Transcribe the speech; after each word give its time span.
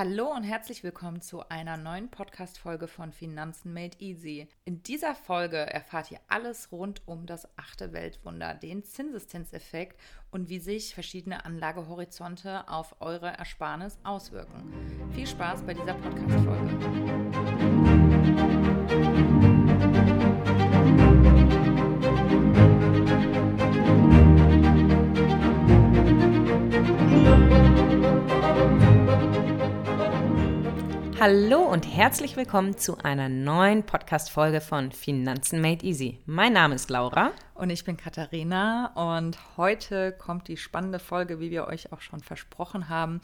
Hallo 0.00 0.32
und 0.34 0.44
herzlich 0.44 0.82
willkommen 0.82 1.20
zu 1.20 1.46
einer 1.50 1.76
neuen 1.76 2.10
Podcast-Folge 2.10 2.88
von 2.88 3.12
Finanzen 3.12 3.74
Made 3.74 3.98
Easy. 3.98 4.48
In 4.64 4.82
dieser 4.82 5.14
Folge 5.14 5.58
erfahrt 5.58 6.10
ihr 6.10 6.20
alles 6.26 6.72
rund 6.72 7.02
um 7.06 7.26
das 7.26 7.46
achte 7.58 7.92
Weltwunder, 7.92 8.54
den 8.54 8.82
Zinseszinseffekt 8.82 10.00
und 10.30 10.48
wie 10.48 10.58
sich 10.58 10.94
verschiedene 10.94 11.44
Anlagehorizonte 11.44 12.66
auf 12.66 12.96
eure 13.00 13.36
Ersparnis 13.36 13.98
auswirken. 14.02 14.72
Viel 15.12 15.26
Spaß 15.26 15.64
bei 15.64 15.74
dieser 15.74 15.92
Podcast-Folge. 15.92 16.78
Hallo 31.20 31.60
und 31.60 31.86
herzlich 31.86 32.38
willkommen 32.38 32.78
zu 32.78 32.96
einer 32.96 33.28
neuen 33.28 33.84
Podcast-Folge 33.84 34.62
von 34.62 34.90
Finanzen 34.90 35.60
Made 35.60 35.84
Easy. 35.84 36.18
Mein 36.24 36.54
Name 36.54 36.74
ist 36.74 36.88
Laura. 36.88 37.32
Und 37.54 37.68
ich 37.68 37.84
bin 37.84 37.98
Katharina. 37.98 38.86
Und 38.94 39.36
heute 39.58 40.12
kommt 40.12 40.48
die 40.48 40.56
spannende 40.56 40.98
Folge, 40.98 41.38
wie 41.38 41.50
wir 41.50 41.66
euch 41.66 41.92
auch 41.92 42.00
schon 42.00 42.20
versprochen 42.20 42.88
haben, 42.88 43.20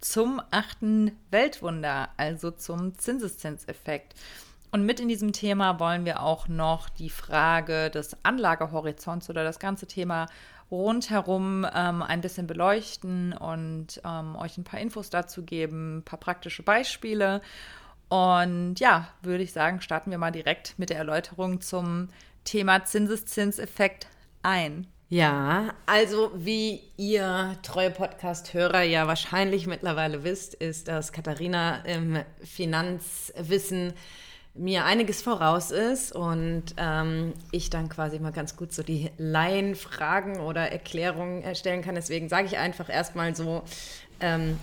zum 0.00 0.40
achten 0.52 1.12
Weltwunder, 1.30 2.08
also 2.16 2.50
zum 2.50 2.96
Zinseszinseffekt. 2.96 4.14
Und 4.72 4.86
mit 4.86 4.98
in 4.98 5.08
diesem 5.08 5.34
Thema 5.34 5.78
wollen 5.78 6.06
wir 6.06 6.22
auch 6.22 6.48
noch 6.48 6.88
die 6.88 7.10
Frage 7.10 7.90
des 7.90 8.16
Anlagehorizonts 8.24 9.28
oder 9.28 9.44
das 9.44 9.58
ganze 9.58 9.86
Thema 9.86 10.28
rundherum 10.74 11.66
ähm, 11.74 12.02
ein 12.02 12.20
bisschen 12.20 12.46
beleuchten 12.46 13.32
und 13.32 14.00
ähm, 14.04 14.36
euch 14.36 14.58
ein 14.58 14.64
paar 14.64 14.80
Infos 14.80 15.10
dazu 15.10 15.44
geben, 15.44 15.98
ein 15.98 16.02
paar 16.02 16.18
praktische 16.18 16.62
Beispiele. 16.62 17.40
Und 18.08 18.80
ja, 18.80 19.08
würde 19.22 19.42
ich 19.42 19.52
sagen, 19.52 19.80
starten 19.80 20.10
wir 20.10 20.18
mal 20.18 20.30
direkt 20.30 20.78
mit 20.78 20.90
der 20.90 20.98
Erläuterung 20.98 21.60
zum 21.60 22.08
Thema 22.44 22.84
Zinseszinseffekt 22.84 24.08
ein. 24.42 24.86
Ja, 25.08 25.74
also 25.86 26.32
wie 26.34 26.82
ihr 26.96 27.56
treue 27.62 27.90
Podcast-Hörer 27.90 28.82
ja 28.82 29.06
wahrscheinlich 29.06 29.66
mittlerweile 29.66 30.24
wisst, 30.24 30.54
ist, 30.54 30.88
dass 30.88 31.12
Katharina 31.12 31.84
im 31.84 32.18
Finanzwissen 32.42 33.92
mir 34.54 34.84
einiges 34.84 35.20
voraus 35.20 35.72
ist 35.72 36.12
und 36.12 36.64
ähm, 36.76 37.32
ich 37.50 37.70
dann 37.70 37.88
quasi 37.88 38.20
mal 38.20 38.30
ganz 38.30 38.56
gut 38.56 38.72
so 38.72 38.84
die 38.84 39.10
Laienfragen 39.18 40.38
oder 40.38 40.70
Erklärungen 40.70 41.42
erstellen 41.42 41.82
kann. 41.82 41.96
Deswegen 41.96 42.28
sage 42.28 42.46
ich 42.46 42.56
einfach 42.56 42.88
erstmal 42.88 43.34
so, 43.34 43.64
ähm, 44.20 44.58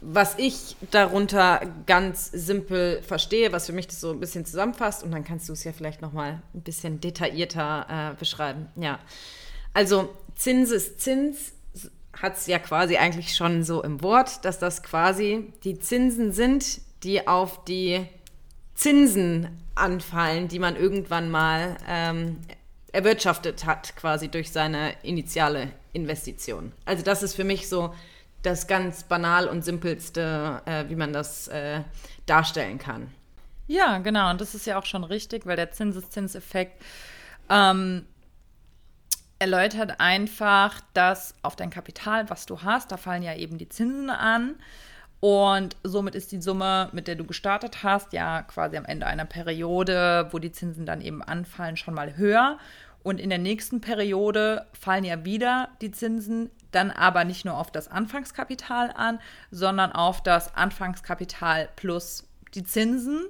was 0.00 0.36
ich 0.36 0.76
darunter 0.90 1.60
ganz 1.86 2.30
simpel 2.32 3.00
verstehe, 3.02 3.52
was 3.52 3.66
für 3.66 3.72
mich 3.72 3.86
das 3.86 4.00
so 4.00 4.10
ein 4.10 4.20
bisschen 4.20 4.44
zusammenfasst 4.44 5.04
und 5.04 5.12
dann 5.12 5.24
kannst 5.24 5.48
du 5.48 5.52
es 5.52 5.62
ja 5.64 5.72
vielleicht 5.72 6.02
nochmal 6.02 6.42
ein 6.52 6.62
bisschen 6.62 7.00
detaillierter 7.00 8.12
äh, 8.12 8.18
beschreiben. 8.18 8.66
Ja, 8.76 8.98
also 9.72 10.10
Zinseszins 10.34 11.52
hat 12.12 12.36
es 12.36 12.46
ja 12.46 12.58
quasi 12.58 12.96
eigentlich 12.96 13.34
schon 13.34 13.62
so 13.62 13.82
im 13.82 14.02
Wort, 14.02 14.44
dass 14.44 14.58
das 14.58 14.82
quasi 14.82 15.52
die 15.64 15.78
Zinsen 15.78 16.32
sind, 16.32 16.80
die 17.02 17.28
auf 17.28 17.64
die 17.64 18.06
Zinsen 18.76 19.48
anfallen, 19.74 20.48
die 20.48 20.58
man 20.58 20.76
irgendwann 20.76 21.30
mal 21.30 21.76
ähm, 21.88 22.38
erwirtschaftet 22.92 23.66
hat, 23.66 23.96
quasi 23.96 24.28
durch 24.28 24.52
seine 24.52 24.94
initiale 25.02 25.72
Investition. 25.92 26.72
Also 26.84 27.02
das 27.02 27.22
ist 27.22 27.34
für 27.34 27.44
mich 27.44 27.68
so 27.68 27.94
das 28.42 28.66
ganz 28.66 29.02
banal 29.02 29.48
und 29.48 29.64
simpelste, 29.64 30.62
äh, 30.66 30.84
wie 30.88 30.94
man 30.94 31.12
das 31.12 31.48
äh, 31.48 31.80
darstellen 32.26 32.78
kann. 32.78 33.10
Ja, 33.66 33.98
genau. 33.98 34.30
Und 34.30 34.40
das 34.40 34.54
ist 34.54 34.66
ja 34.66 34.78
auch 34.78 34.84
schon 34.84 35.04
richtig, 35.04 35.46
weil 35.46 35.56
der 35.56 35.72
Zinseszinseffekt 35.72 36.80
ähm, 37.50 38.06
erläutert 39.38 39.98
einfach, 39.98 40.80
dass 40.94 41.34
auf 41.42 41.56
dein 41.56 41.70
Kapital, 41.70 42.30
was 42.30 42.46
du 42.46 42.62
hast, 42.62 42.92
da 42.92 42.96
fallen 42.96 43.22
ja 43.22 43.34
eben 43.34 43.58
die 43.58 43.68
Zinsen 43.68 44.10
an. 44.10 44.54
Und 45.20 45.76
somit 45.82 46.14
ist 46.14 46.32
die 46.32 46.42
Summe, 46.42 46.90
mit 46.92 47.08
der 47.08 47.14
du 47.14 47.24
gestartet 47.24 47.82
hast, 47.82 48.12
ja 48.12 48.42
quasi 48.42 48.76
am 48.76 48.84
Ende 48.84 49.06
einer 49.06 49.24
Periode, 49.24 50.28
wo 50.30 50.38
die 50.38 50.52
Zinsen 50.52 50.86
dann 50.86 51.00
eben 51.00 51.22
anfallen, 51.22 51.76
schon 51.76 51.94
mal 51.94 52.16
höher. 52.16 52.58
Und 53.02 53.20
in 53.20 53.30
der 53.30 53.38
nächsten 53.38 53.80
Periode 53.80 54.66
fallen 54.72 55.04
ja 55.04 55.24
wieder 55.24 55.68
die 55.80 55.92
Zinsen, 55.92 56.50
dann 56.72 56.90
aber 56.90 57.24
nicht 57.24 57.44
nur 57.44 57.56
auf 57.56 57.70
das 57.70 57.88
Anfangskapital 57.88 58.92
an, 58.94 59.20
sondern 59.50 59.92
auf 59.92 60.22
das 60.22 60.54
Anfangskapital 60.54 61.68
plus 61.76 62.24
die 62.54 62.64
Zinsen. 62.64 63.26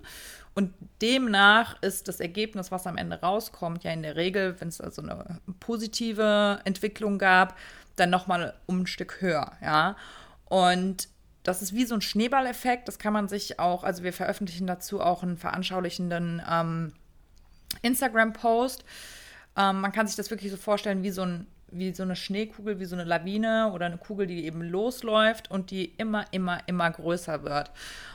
Und 0.55 0.73
demnach 1.03 1.81
ist 1.83 2.09
das 2.09 2.21
Ergebnis, 2.21 2.73
was 2.73 2.87
am 2.87 2.97
Ende 2.97 3.21
rauskommt, 3.21 3.85
ja 3.85 3.93
in 3.93 4.03
der 4.03 4.17
Regel, 4.17 4.59
wenn 4.59 4.69
es 4.69 4.81
also 4.81 5.03
eine 5.03 5.41
positive 5.61 6.61
Entwicklung 6.65 7.19
gab, 7.19 7.59
dann 7.97 8.09
nochmal 8.09 8.55
um 8.65 8.81
ein 8.81 8.87
Stück 8.87 9.21
höher, 9.21 9.53
ja. 9.61 9.97
Und 10.47 11.09
das 11.47 11.63
ist 11.63 11.75
wie 11.75 11.85
so 11.85 11.95
ein 11.95 12.01
Schneeballeffekt. 12.01 12.89
Das 12.89 12.99
kann 12.99 13.13
man 13.13 13.29
sich 13.29 13.61
auch, 13.61 13.85
also 13.85 14.03
wir 14.03 14.13
veröffentlichen 14.13 14.67
dazu 14.67 15.01
auch 15.01 15.23
einen 15.23 15.37
veranschaulichenden 15.37 16.43
ähm, 16.51 16.93
Instagram-Post. 17.83 18.85
Ähm, 19.57 19.81
man 19.81 19.93
kann 19.93 20.09
sich 20.09 20.17
das 20.17 20.31
wirklich 20.31 20.51
so 20.51 20.57
vorstellen 20.57 21.05
wie 21.05 21.11
so, 21.11 21.23
ein, 21.23 21.47
wie 21.71 21.95
so 21.95 22.03
eine 22.03 22.17
Schneekugel, 22.17 22.81
wie 22.81 22.85
so 22.85 22.97
eine 22.97 23.05
Lawine 23.05 23.71
oder 23.73 23.87
eine 23.87 23.99
Kugel, 23.99 24.27
die 24.27 24.45
eben 24.45 24.61
losläuft 24.61 25.49
und 25.51 25.71
die 25.71 25.85
immer, 25.85 26.25
immer, 26.33 26.59
immer 26.67 26.91
größer 26.91 27.45
wird. 27.45 27.71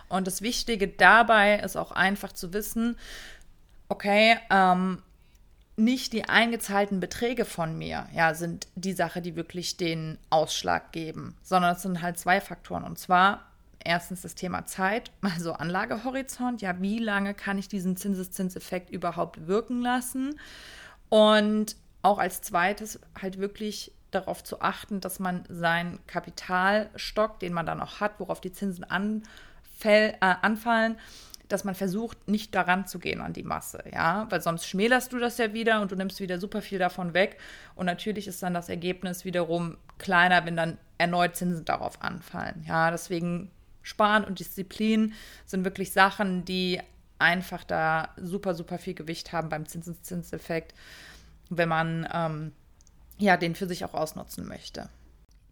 Und 0.10 0.28
das 0.28 0.42
Wichtige 0.42 0.90
dabei 0.90 1.60
ist 1.60 1.78
auch 1.78 1.94
einfach 1.94 2.34
zu 2.34 2.54
wissen, 2.54 2.98
okay, 3.88 4.38
ähm, 4.50 5.02
nicht 5.82 6.14
die 6.14 6.30
eingezahlten 6.30 7.00
Beträge 7.00 7.44
von 7.44 7.78
mir, 7.78 8.08
ja, 8.14 8.34
sind 8.34 8.68
die 8.76 8.94
Sache, 8.94 9.22
die 9.22 9.36
wirklich 9.36 9.78
den 9.78 10.18
Ausschlag 10.30 10.92
geben, 10.92 11.36
sondern 11.44 11.76
es 11.76 11.82
sind 11.82 12.02
halt 12.02 12.18
zwei 12.20 12.40
Faktoren. 12.40 12.84
Und 12.84 13.00
zwar 13.00 13.52
erstens 13.84 14.22
das 14.22 14.36
Thema 14.36 14.66
Zeit, 14.66 15.12
also 15.22 15.54
Anlagehorizont, 15.54 16.62
ja, 16.62 16.80
wie 16.82 17.00
lange 17.00 17.34
kann 17.34 17.58
ich 17.58 17.68
diesen 17.68 17.98
Zinseszinseffekt 17.98 18.90
überhaupt 18.90 19.48
wirken 19.48 19.82
lassen? 19.82 20.40
Und 21.10 21.76
auch 22.04 22.20
als 22.20 22.42
zweites 22.42 23.00
halt 23.20 23.40
wirklich 23.40 23.92
darauf 24.12 24.44
zu 24.44 24.62
achten, 24.62 25.02
dass 25.02 25.20
man 25.20 25.44
seinen 25.50 26.00
Kapitalstock, 26.06 27.40
den 27.40 27.54
man 27.54 27.66
dann 27.66 27.82
auch 27.82 28.00
hat, 28.00 28.20
worauf 28.20 28.42
die 28.42 28.52
Zinsen 28.52 28.84
anfäll, 28.84 30.16
äh, 30.20 30.36
anfallen, 30.42 30.98
dass 31.52 31.64
man 31.64 31.76
versucht, 31.76 32.28
nicht 32.28 32.56
daran 32.56 32.88
zu 32.88 33.00
gehen 33.00 33.22
an 33.22 33.34
die 33.34 33.44
Masse, 33.44 33.84
ja, 33.92 34.28
weil 34.30 34.42
sonst 34.42 34.68
schmälerst 34.68 35.12
du 35.14 35.20
das 35.20 35.38
ja 35.38 35.54
wieder 35.54 35.82
und 35.82 35.92
du 35.92 35.96
nimmst 35.96 36.20
wieder 36.20 36.40
super 36.40 36.62
viel 36.62 36.80
davon 36.80 37.14
weg. 37.14 37.38
Und 37.76 37.86
natürlich 37.86 38.28
ist 38.28 38.42
dann 38.44 38.54
das 38.54 38.70
Ergebnis 38.70 39.26
wiederum 39.26 39.78
kleiner, 39.98 40.46
wenn 40.46 40.56
dann 40.56 40.78
erneut 40.98 41.36
Zinsen 41.36 41.66
darauf 41.66 42.02
anfallen, 42.02 42.64
ja, 42.68 42.92
deswegen 42.92 43.52
Sparen 43.84 44.24
und 44.24 44.40
Disziplin 44.40 45.14
sind 45.46 45.66
wirklich 45.66 45.92
Sachen, 45.92 46.46
die 46.46 46.80
einfach 47.18 47.64
da 47.64 48.10
super, 48.18 48.54
super 48.54 48.78
viel 48.78 48.94
Gewicht 48.94 49.32
haben 49.32 49.50
beim 49.50 49.66
Zinseszinseffekt, 49.66 50.74
wenn 51.50 51.70
man 51.70 52.08
ähm, 52.14 52.52
ja 53.18 53.38
den 53.38 53.56
für 53.56 53.68
sich 53.68 53.86
auch 53.86 53.94
ausnutzen 53.94 54.48
möchte. 54.48 54.90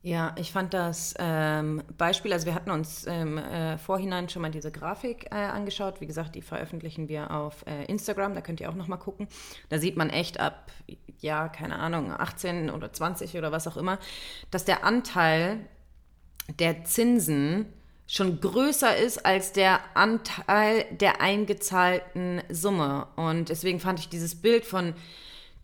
Ja, 0.01 0.33
ich 0.37 0.53
fand 0.53 0.73
das 0.73 1.13
ähm, 1.19 1.83
Beispiel, 1.97 2.31
also 2.31 2.45
wir 2.45 2.55
hatten 2.55 2.71
uns 2.71 3.03
im 3.03 3.37
äh, 3.37 3.77
Vorhinein 3.77 4.29
schon 4.29 4.41
mal 4.41 4.51
diese 4.51 4.71
Grafik 4.71 5.25
äh, 5.25 5.35
angeschaut. 5.35 5.99
Wie 5.99 6.07
gesagt, 6.07 6.35
die 6.35 6.41
veröffentlichen 6.41 7.09
wir 7.09 7.31
auf 7.31 7.65
äh, 7.67 7.83
Instagram, 7.85 8.33
da 8.33 8.39
könnt 8.39 8.61
ihr 8.61 8.69
auch 8.69 8.75
noch 8.75 8.87
mal 8.87 8.95
gucken. 8.95 9.27
Da 9.67 9.77
sieht 9.77 9.97
man 9.97 10.09
echt 10.09 10.39
ab, 10.39 10.71
ja, 11.19 11.49
keine 11.49 11.79
Ahnung, 11.79 12.13
18 12.13 12.69
oder 12.69 12.93
20 12.93 13.35
oder 13.35 13.51
was 13.51 13.67
auch 13.67 13.75
immer, 13.75 13.99
dass 14.51 14.63
der 14.63 14.85
Anteil 14.85 15.65
der 16.59 16.85
Zinsen 16.85 17.65
schon 18.07 18.39
größer 18.39 18.95
ist 18.95 19.25
als 19.25 19.51
der 19.51 19.81
Anteil 19.95 20.85
der 20.91 21.19
eingezahlten 21.19 22.41
Summe. 22.49 23.07
Und 23.17 23.49
deswegen 23.49 23.81
fand 23.81 23.99
ich 23.99 24.07
dieses 24.07 24.41
Bild 24.41 24.65
von 24.65 24.93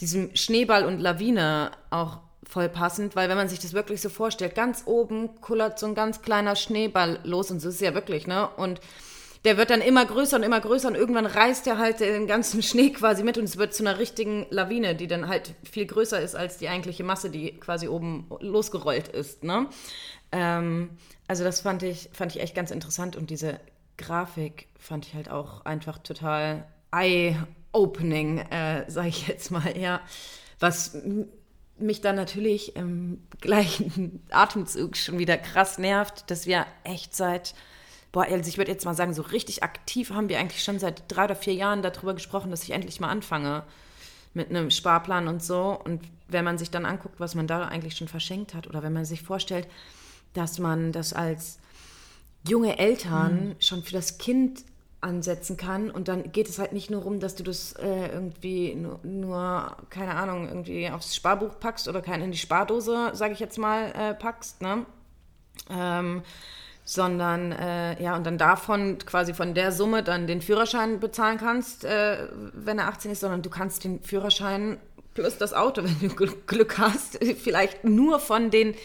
diesem 0.01 0.35
Schneeball 0.35 0.83
und 0.83 0.99
Lawine 0.99 1.71
auch 1.89 2.19
voll 2.47 2.69
passend, 2.69 3.15
weil 3.15 3.29
wenn 3.29 3.37
man 3.37 3.49
sich 3.49 3.59
das 3.59 3.73
wirklich 3.73 4.01
so 4.01 4.09
vorstellt, 4.09 4.55
ganz 4.55 4.83
oben 4.85 5.41
kullert 5.41 5.79
so 5.79 5.87
ein 5.87 5.95
ganz 5.95 6.21
kleiner 6.21 6.55
Schneeball 6.55 7.19
los 7.23 7.51
und 7.51 7.59
so 7.59 7.69
ist 7.69 7.75
es 7.75 7.81
ja 7.81 7.93
wirklich, 7.93 8.27
ne? 8.27 8.47
Und 8.57 8.79
der 9.45 9.57
wird 9.57 9.69
dann 9.69 9.81
immer 9.81 10.05
größer 10.05 10.37
und 10.37 10.43
immer 10.43 10.59
größer 10.59 10.87
und 10.87 10.95
irgendwann 10.95 11.27
reißt 11.27 11.67
er 11.67 11.77
halt 11.77 11.99
den 11.99 12.27
ganzen 12.27 12.63
Schnee 12.63 12.89
quasi 12.89 13.23
mit 13.23 13.37
und 13.37 13.43
es 13.43 13.57
wird 13.57 13.73
zu 13.73 13.83
einer 13.83 13.99
richtigen 13.99 14.47
Lawine, 14.49 14.95
die 14.95 15.07
dann 15.07 15.27
halt 15.27 15.53
viel 15.63 15.85
größer 15.85 16.19
ist 16.19 16.35
als 16.35 16.57
die 16.57 16.67
eigentliche 16.67 17.03
Masse, 17.03 17.29
die 17.29 17.51
quasi 17.57 17.87
oben 17.87 18.27
losgerollt 18.39 19.07
ist, 19.07 19.43
ne? 19.43 19.67
Ähm, 20.31 20.89
also 21.27 21.43
das 21.43 21.61
fand 21.61 21.83
ich, 21.83 22.09
fand 22.13 22.35
ich 22.35 22.41
echt 22.41 22.55
ganz 22.55 22.71
interessant 22.71 23.15
und 23.15 23.29
diese 23.29 23.59
Grafik 23.97 24.67
fand 24.77 25.05
ich 25.05 25.13
halt 25.13 25.29
auch 25.29 25.63
einfach 25.65 25.99
total 25.99 26.65
eye-opening, 26.91 28.39
äh, 28.39 28.89
sage 28.89 29.09
ich 29.09 29.27
jetzt 29.27 29.51
mal, 29.51 29.77
ja. 29.77 30.01
Was 30.59 30.97
mich 31.77 32.01
dann 32.01 32.15
natürlich 32.15 32.75
im 32.75 33.21
gleichen 33.41 34.23
Atemzug 34.29 34.97
schon 34.97 35.19
wieder 35.19 35.37
krass 35.37 35.77
nervt, 35.77 36.29
dass 36.29 36.45
wir 36.45 36.65
echt 36.83 37.15
seit 37.15 37.53
boah, 38.15 38.23
also 38.23 38.47
ich 38.47 38.57
würde 38.57 38.71
jetzt 38.71 38.85
mal 38.85 38.95
sagen, 38.95 39.13
so 39.13 39.23
richtig 39.23 39.61
aktiv 39.61 40.11
haben 40.11 40.29
wir 40.29 40.39
eigentlich 40.39 40.63
schon 40.63 40.79
seit 40.79 41.03
drei 41.09 41.25
oder 41.25 41.35
vier 41.35 41.53
Jahren 41.53 41.81
darüber 41.81 42.13
gesprochen, 42.13 42.49
dass 42.49 42.63
ich 42.63 42.71
endlich 42.71 43.01
mal 43.01 43.09
anfange 43.09 43.63
mit 44.33 44.49
einem 44.49 44.71
Sparplan 44.71 45.27
und 45.27 45.43
so. 45.43 45.77
Und 45.83 46.01
wenn 46.29 46.45
man 46.45 46.57
sich 46.57 46.71
dann 46.71 46.85
anguckt, 46.85 47.19
was 47.19 47.35
man 47.35 47.45
da 47.45 47.67
eigentlich 47.67 47.97
schon 47.97 48.07
verschenkt 48.07 48.53
hat, 48.53 48.67
oder 48.67 48.83
wenn 48.83 48.93
man 48.93 49.03
sich 49.03 49.21
vorstellt, 49.21 49.67
dass 50.33 50.59
man 50.59 50.93
das 50.93 51.11
als 51.11 51.59
junge 52.47 52.79
Eltern 52.79 53.49
mhm. 53.49 53.55
schon 53.59 53.83
für 53.83 53.91
das 53.91 54.17
Kind 54.17 54.63
ansetzen 55.05 55.55
kann. 55.55 55.89
Und 55.89 56.07
dann 56.07 56.31
geht 56.31 56.49
es 56.49 56.59
halt 56.59 56.73
nicht 56.73 56.89
nur 56.89 57.01
darum, 57.01 57.19
dass 57.19 57.35
du 57.35 57.43
das 57.43 57.73
äh, 57.73 58.07
irgendwie 58.07 58.75
nur, 58.75 58.99
nur, 59.03 59.77
keine 59.89 60.15
Ahnung, 60.15 60.47
irgendwie 60.47 60.89
aufs 60.89 61.15
Sparbuch 61.15 61.59
packst 61.59 61.87
oder 61.87 62.03
in 62.05 62.31
die 62.31 62.37
Spardose, 62.37 63.11
sage 63.13 63.33
ich 63.33 63.39
jetzt 63.39 63.57
mal, 63.57 63.91
äh, 63.91 64.13
packst, 64.13 64.61
ne? 64.61 64.85
Ähm, 65.69 66.23
sondern 66.83 67.51
äh, 67.51 68.01
ja, 68.01 68.15
und 68.15 68.25
dann 68.25 68.37
davon 68.37 68.99
quasi 68.99 69.33
von 69.33 69.55
der 69.55 69.71
Summe 69.71 70.03
dann 70.03 70.27
den 70.27 70.41
Führerschein 70.41 70.99
bezahlen 70.99 71.37
kannst, 71.37 71.83
äh, 71.83 72.27
wenn 72.53 72.77
er 72.77 72.87
18 72.87 73.11
ist, 73.11 73.21
sondern 73.21 73.41
du 73.41 73.49
kannst 73.49 73.83
den 73.83 74.03
Führerschein 74.03 74.77
plus 75.15 75.37
das 75.37 75.53
Auto, 75.53 75.83
wenn 75.83 76.09
du 76.09 76.15
Glück 76.45 76.77
hast, 76.77 77.23
vielleicht 77.37 77.83
nur 77.83 78.19
von 78.19 78.51
den 78.51 78.75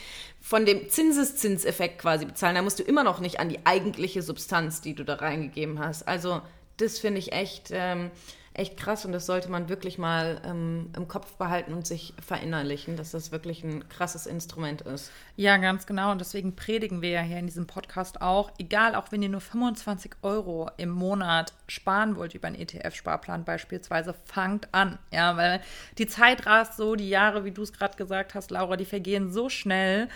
von 0.41 0.65
dem 0.65 0.89
Zinseszinseffekt 0.89 1.99
quasi 1.99 2.25
bezahlen. 2.25 2.55
Da 2.55 2.63
musst 2.63 2.79
du 2.79 2.83
immer 2.83 3.05
noch 3.05 3.21
nicht 3.21 3.41
an 3.41 3.49
die 3.49 3.65
eigentliche 3.67 4.23
Substanz, 4.23 4.81
die 4.81 4.95
du 4.95 5.05
da 5.05 5.15
reingegeben 5.17 5.79
hast. 5.79 6.09
Also 6.09 6.41
das 6.79 6.99
finde 6.99 7.19
ich 7.19 7.33
echt, 7.33 7.69
ähm, 7.73 8.11
echt 8.53 8.77
krass 8.77 9.05
und 9.05 9.13
das 9.13 9.27
sollte 9.27 9.49
man 9.49 9.69
wirklich 9.69 9.97
mal 9.97 10.41
ähm, 10.45 10.91
im 10.97 11.07
Kopf 11.07 11.35
behalten 11.35 11.73
und 11.73 11.87
sich 11.87 12.15
verinnerlichen, 12.21 12.97
dass 12.97 13.13
das 13.13 13.31
wirklich 13.31 13.63
ein 13.63 13.89
krasses 13.89 14.27
Instrument 14.27 14.83
ist. 14.83 15.13
Ja, 15.37 15.57
ganz 15.57 15.87
genau. 15.87 16.11
Und 16.11 16.21
deswegen 16.21 16.57
predigen 16.57 17.01
wir 17.01 17.11
ja 17.11 17.21
hier 17.21 17.39
in 17.39 17.47
diesem 17.47 17.69
Podcast 17.69 18.21
auch, 18.21 18.51
egal, 18.59 18.97
auch 18.97 19.13
wenn 19.13 19.23
ihr 19.23 19.29
nur 19.29 19.41
25 19.41 20.13
Euro 20.23 20.69
im 20.79 20.91
Monat 20.91 21.53
sparen 21.69 22.17
wollt 22.17 22.35
über 22.35 22.49
einen 22.49 22.57
ETF-Sparplan 22.57 23.45
beispielsweise, 23.45 24.15
fangt 24.25 24.69
an. 24.73 24.99
Ja, 25.13 25.37
weil 25.37 25.61
die 25.99 26.09
Zeit 26.09 26.45
rast 26.47 26.77
so, 26.77 26.97
die 26.97 27.09
Jahre, 27.09 27.45
wie 27.45 27.53
du 27.53 27.63
es 27.63 27.73
gerade 27.73 27.97
gesagt 27.97 28.35
hast, 28.35 28.51
Laura, 28.51 28.77
die 28.77 28.85
vergehen 28.85 29.31
so 29.31 29.49
schnell 29.49 30.09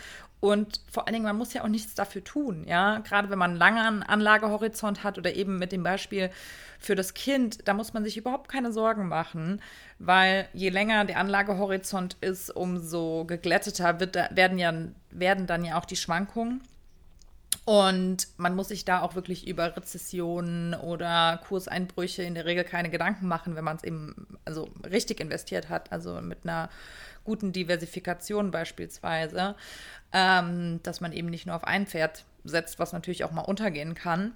und 0.44 0.82
vor 0.90 1.06
allen 1.06 1.14
Dingen, 1.14 1.24
man 1.24 1.38
muss 1.38 1.54
ja 1.54 1.64
auch 1.64 1.68
nichts 1.68 1.94
dafür 1.94 2.22
tun, 2.22 2.64
ja. 2.68 2.98
Gerade 2.98 3.30
wenn 3.30 3.38
man 3.38 3.52
einen 3.52 3.58
langen 3.58 4.02
Anlagehorizont 4.02 5.02
hat 5.02 5.16
oder 5.16 5.34
eben 5.34 5.58
mit 5.58 5.72
dem 5.72 5.82
Beispiel 5.82 6.28
für 6.78 6.94
das 6.94 7.14
Kind, 7.14 7.66
da 7.66 7.72
muss 7.72 7.94
man 7.94 8.04
sich 8.04 8.18
überhaupt 8.18 8.50
keine 8.50 8.70
Sorgen 8.70 9.08
machen, 9.08 9.62
weil 9.98 10.46
je 10.52 10.68
länger 10.68 11.06
der 11.06 11.16
Anlagehorizont 11.16 12.18
ist, 12.20 12.54
umso 12.54 13.24
geglätteter 13.24 14.00
wird, 14.00 14.16
werden, 14.16 14.58
ja, 14.58 14.74
werden 15.10 15.46
dann 15.46 15.64
ja 15.64 15.78
auch 15.80 15.86
die 15.86 15.96
Schwankungen. 15.96 16.60
Und 17.64 18.28
man 18.36 18.54
muss 18.54 18.68
sich 18.68 18.84
da 18.84 19.00
auch 19.00 19.14
wirklich 19.14 19.48
über 19.48 19.74
Rezessionen 19.74 20.74
oder 20.74 21.40
Kurseinbrüche 21.48 22.22
in 22.22 22.34
der 22.34 22.44
Regel 22.44 22.64
keine 22.64 22.90
Gedanken 22.90 23.28
machen, 23.28 23.56
wenn 23.56 23.64
man 23.64 23.78
es 23.78 23.84
eben 23.84 24.26
also 24.44 24.68
richtig 24.84 25.20
investiert 25.20 25.70
hat, 25.70 25.90
also 25.90 26.20
mit 26.20 26.40
einer 26.44 26.68
guten 27.24 27.52
Diversifikation 27.52 28.50
beispielsweise, 28.50 29.56
ähm, 30.12 30.80
dass 30.82 31.00
man 31.00 31.12
eben 31.12 31.28
nicht 31.28 31.46
nur 31.46 31.56
auf 31.56 31.64
ein 31.64 31.86
Pferd 31.86 32.24
setzt, 32.44 32.78
was 32.78 32.92
natürlich 32.92 33.24
auch 33.24 33.32
mal 33.32 33.42
untergehen 33.42 33.94
kann. 33.94 34.32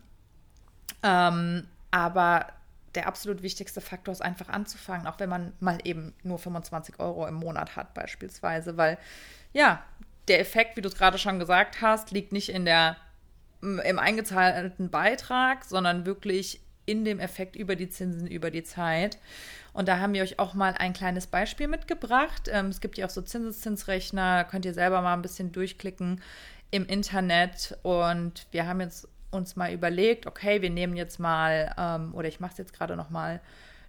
Ähm, 1.03 1.67
aber 1.91 2.47
der 2.95 3.07
absolut 3.07 3.43
wichtigste 3.43 3.81
Faktor 3.81 4.13
ist 4.13 4.23
einfach 4.23 4.49
anzufangen, 4.49 5.07
auch 5.07 5.21
wenn 5.21 5.29
man 5.29 5.53
mal 5.61 5.79
eben 5.85 6.15
nur 6.23 6.39
25 6.39 6.99
Euro 6.99 7.27
im 7.27 7.35
Monat 7.35 7.77
hat 7.77 7.95
beispielsweise, 7.95 8.77
weil 8.77 8.99
ja, 9.53 9.83
der 10.27 10.41
Effekt, 10.41 10.77
wie 10.77 10.81
du 10.81 10.89
es 10.89 10.97
gerade 10.97 11.19
schon 11.19 11.39
gesagt 11.39 11.81
hast, 11.81 12.11
liegt 12.11 12.33
nicht 12.33 12.49
in 12.49 12.65
der 12.65 12.97
im 13.61 13.99
eingezahlten 13.99 14.89
Beitrag, 14.91 15.65
sondern 15.65 16.07
wirklich 16.07 16.61
in 16.87 17.05
dem 17.05 17.21
Effekt 17.21 17.57
über 17.57 17.77
die 17.77 17.89
Zinsen 17.89 18.27
über 18.27 18.51
die 18.51 18.63
Zeit. 18.63 19.19
Und 19.79 19.87
da 19.87 20.01
haben 20.01 20.13
wir 20.13 20.25
euch 20.25 20.41
auch 20.41 20.55
mal 20.55 20.75
ein 20.77 20.93
kleines 20.93 21.29
Beispiel 21.29 21.69
mitgebracht. 21.69 22.49
Ähm, 22.51 22.67
es 22.67 22.81
gibt 22.81 22.99
ja 22.99 23.07
auch 23.07 23.11
so 23.11 23.23
Zinseszinsrechner, 23.23 24.43
könnt 24.43 24.65
ihr 24.65 24.75
selber 24.75 25.03
mal 25.03 25.13
ein 25.13 25.23
bisschen 25.23 25.53
durchklicken 25.53 26.21
im 26.73 26.85
Internet. 26.85 27.79
Und 27.85 28.49
wir 28.51 28.67
haben 28.67 28.81
jetzt 28.81 29.07
uns 29.31 29.55
mal 29.55 29.73
überlegt, 29.73 30.27
okay, 30.27 30.63
wir 30.63 30.71
nehmen 30.71 30.97
jetzt 30.97 31.21
mal, 31.21 31.73
ähm, 31.79 32.13
oder 32.13 32.27
ich 32.27 32.41
mache 32.41 32.51
es 32.51 32.59
jetzt 32.59 32.73
gerade 32.73 32.97
noch 32.97 33.11
mal 33.11 33.41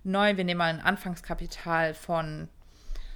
neu, 0.03 0.37
wir 0.37 0.43
nehmen 0.43 0.59
mal 0.59 0.71
ein 0.71 0.79
Anfangskapital 0.79 1.95
von, 1.95 2.49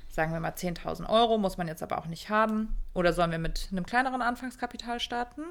sagen 0.09 0.33
wir 0.33 0.39
mal 0.39 0.53
10.000 0.53 1.07
Euro, 1.07 1.37
muss 1.37 1.57
man 1.57 1.67
jetzt 1.67 1.83
aber 1.83 1.99
auch 1.99 2.07
nicht 2.07 2.31
haben. 2.31 2.75
Oder 2.95 3.13
sollen 3.13 3.29
wir 3.29 3.37
mit 3.37 3.67
einem 3.71 3.85
kleineren 3.85 4.23
Anfangskapital 4.23 4.99
starten? 4.99 5.43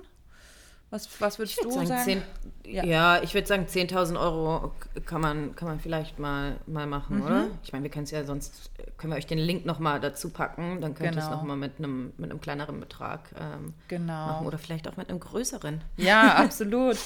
Was, 0.92 1.08
was 1.22 1.38
würdest 1.38 1.64
du 1.64 1.70
sagen? 1.70 1.86
sagen? 1.86 2.04
10, 2.04 2.22
ja. 2.66 2.84
ja. 2.84 3.22
ich 3.22 3.32
würde 3.32 3.46
sagen, 3.48 3.64
10.000 3.64 4.20
Euro 4.20 4.72
kann 5.06 5.22
man, 5.22 5.56
kann 5.56 5.66
man 5.66 5.80
vielleicht 5.80 6.18
mal, 6.18 6.56
mal 6.66 6.86
machen, 6.86 7.16
mhm. 7.16 7.22
oder? 7.22 7.46
Ich 7.64 7.72
meine, 7.72 7.84
wir 7.84 7.90
können 7.90 8.04
es 8.04 8.10
ja 8.10 8.24
sonst, 8.24 8.70
können 8.98 9.14
wir 9.14 9.16
euch 9.16 9.26
den 9.26 9.38
Link 9.38 9.64
nochmal 9.64 10.00
dazu 10.00 10.28
packen, 10.28 10.82
dann 10.82 10.94
könnt 10.94 11.14
ihr 11.14 11.18
es 11.18 11.24
genau. 11.24 11.38
nochmal 11.38 11.56
mit 11.56 11.78
einem, 11.78 12.12
mit 12.18 12.30
einem 12.30 12.42
kleineren 12.42 12.78
Betrag 12.78 13.30
ähm, 13.40 13.72
genau. 13.88 14.26
machen 14.26 14.46
oder 14.46 14.58
vielleicht 14.58 14.86
auch 14.86 14.98
mit 14.98 15.08
einem 15.08 15.18
größeren. 15.18 15.80
Ja, 15.96 16.34
absolut. 16.36 16.98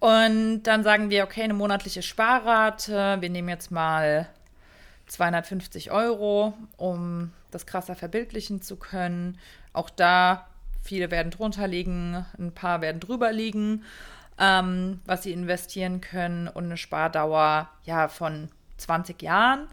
Und 0.00 0.62
dann 0.62 0.82
sagen 0.82 1.10
wir, 1.10 1.24
okay, 1.24 1.42
eine 1.42 1.52
monatliche 1.52 2.00
Sparrate, 2.00 3.18
wir 3.20 3.28
nehmen 3.28 3.50
jetzt 3.50 3.70
mal 3.70 4.26
250 5.08 5.90
Euro, 5.90 6.54
um 6.78 7.32
das 7.50 7.66
krasser 7.66 7.94
verbildlichen 7.94 8.62
zu 8.62 8.76
können. 8.76 9.36
Auch 9.74 9.90
da 9.90 10.46
Viele 10.88 11.10
werden 11.10 11.30
drunter 11.30 11.68
liegen, 11.68 12.24
ein 12.38 12.52
paar 12.52 12.80
werden 12.80 12.98
drüber 12.98 13.30
liegen, 13.30 13.84
ähm, 14.38 15.00
was 15.04 15.22
sie 15.22 15.32
investieren 15.32 16.00
können 16.00 16.48
und 16.48 16.64
eine 16.64 16.78
Spardauer 16.78 17.68
ja 17.84 18.08
von 18.08 18.48
20 18.78 19.20
Jahren. 19.20 19.68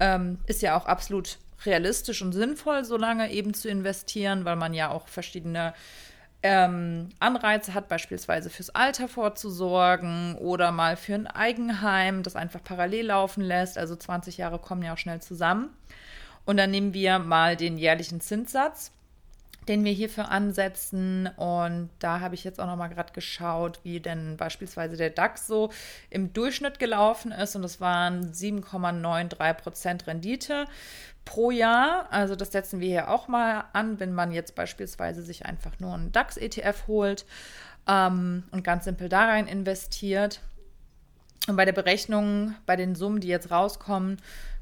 Ähm, 0.00 0.38
ist 0.46 0.62
ja 0.62 0.74
auch 0.74 0.86
absolut 0.86 1.36
realistisch 1.66 2.22
und 2.22 2.32
sinnvoll, 2.32 2.86
so 2.86 2.96
lange 2.96 3.30
eben 3.30 3.52
zu 3.52 3.68
investieren, 3.68 4.46
weil 4.46 4.56
man 4.56 4.72
ja 4.72 4.88
auch 4.88 5.08
verschiedene 5.08 5.74
ähm, 6.42 7.10
Anreize 7.20 7.74
hat, 7.74 7.88
beispielsweise 7.88 8.48
fürs 8.48 8.70
Alter 8.70 9.08
vorzusorgen 9.08 10.36
oder 10.36 10.72
mal 10.72 10.96
für 10.96 11.16
ein 11.16 11.26
Eigenheim, 11.26 12.22
das 12.22 12.34
einfach 12.34 12.64
parallel 12.64 13.08
laufen 13.08 13.42
lässt. 13.42 13.76
Also 13.76 13.94
20 13.94 14.38
Jahre 14.38 14.58
kommen 14.58 14.82
ja 14.82 14.94
auch 14.94 14.98
schnell 14.98 15.20
zusammen. 15.20 15.68
Und 16.46 16.56
dann 16.56 16.70
nehmen 16.70 16.94
wir 16.94 17.18
mal 17.18 17.56
den 17.56 17.76
jährlichen 17.76 18.22
Zinssatz 18.22 18.92
den 19.68 19.84
wir 19.84 19.92
hierfür 19.92 20.30
ansetzen. 20.30 21.28
Und 21.36 21.90
da 21.98 22.20
habe 22.20 22.34
ich 22.34 22.44
jetzt 22.44 22.60
auch 22.60 22.66
noch 22.66 22.76
mal 22.76 22.88
gerade 22.88 23.12
geschaut, 23.12 23.80
wie 23.82 24.00
denn 24.00 24.36
beispielsweise 24.36 24.96
der 24.96 25.10
DAX 25.10 25.46
so 25.46 25.70
im 26.10 26.32
Durchschnitt 26.32 26.78
gelaufen 26.78 27.32
ist. 27.32 27.56
Und 27.56 27.62
das 27.62 27.80
waren 27.80 28.32
7,93 28.32 29.54
Prozent 29.54 30.06
Rendite 30.06 30.66
pro 31.24 31.50
Jahr. 31.50 32.06
Also 32.10 32.36
das 32.36 32.52
setzen 32.52 32.80
wir 32.80 32.88
hier 32.88 33.10
auch 33.10 33.28
mal 33.28 33.64
an, 33.72 34.00
wenn 34.00 34.14
man 34.14 34.32
jetzt 34.32 34.54
beispielsweise 34.54 35.22
sich 35.22 35.44
einfach 35.44 35.78
nur 35.78 35.94
einen 35.94 36.12
DAX-ETF 36.12 36.86
holt 36.86 37.26
ähm, 37.86 38.44
und 38.50 38.64
ganz 38.64 38.84
simpel 38.84 39.08
da 39.08 39.26
rein 39.26 39.46
investiert. 39.46 40.40
Und 41.48 41.56
bei 41.56 41.64
der 41.64 41.72
Berechnung, 41.72 42.54
bei 42.64 42.76
den 42.76 42.94
Summen, 42.94 43.20
die 43.20 43.28
jetzt 43.28 43.50
rauskommen, 43.50 44.16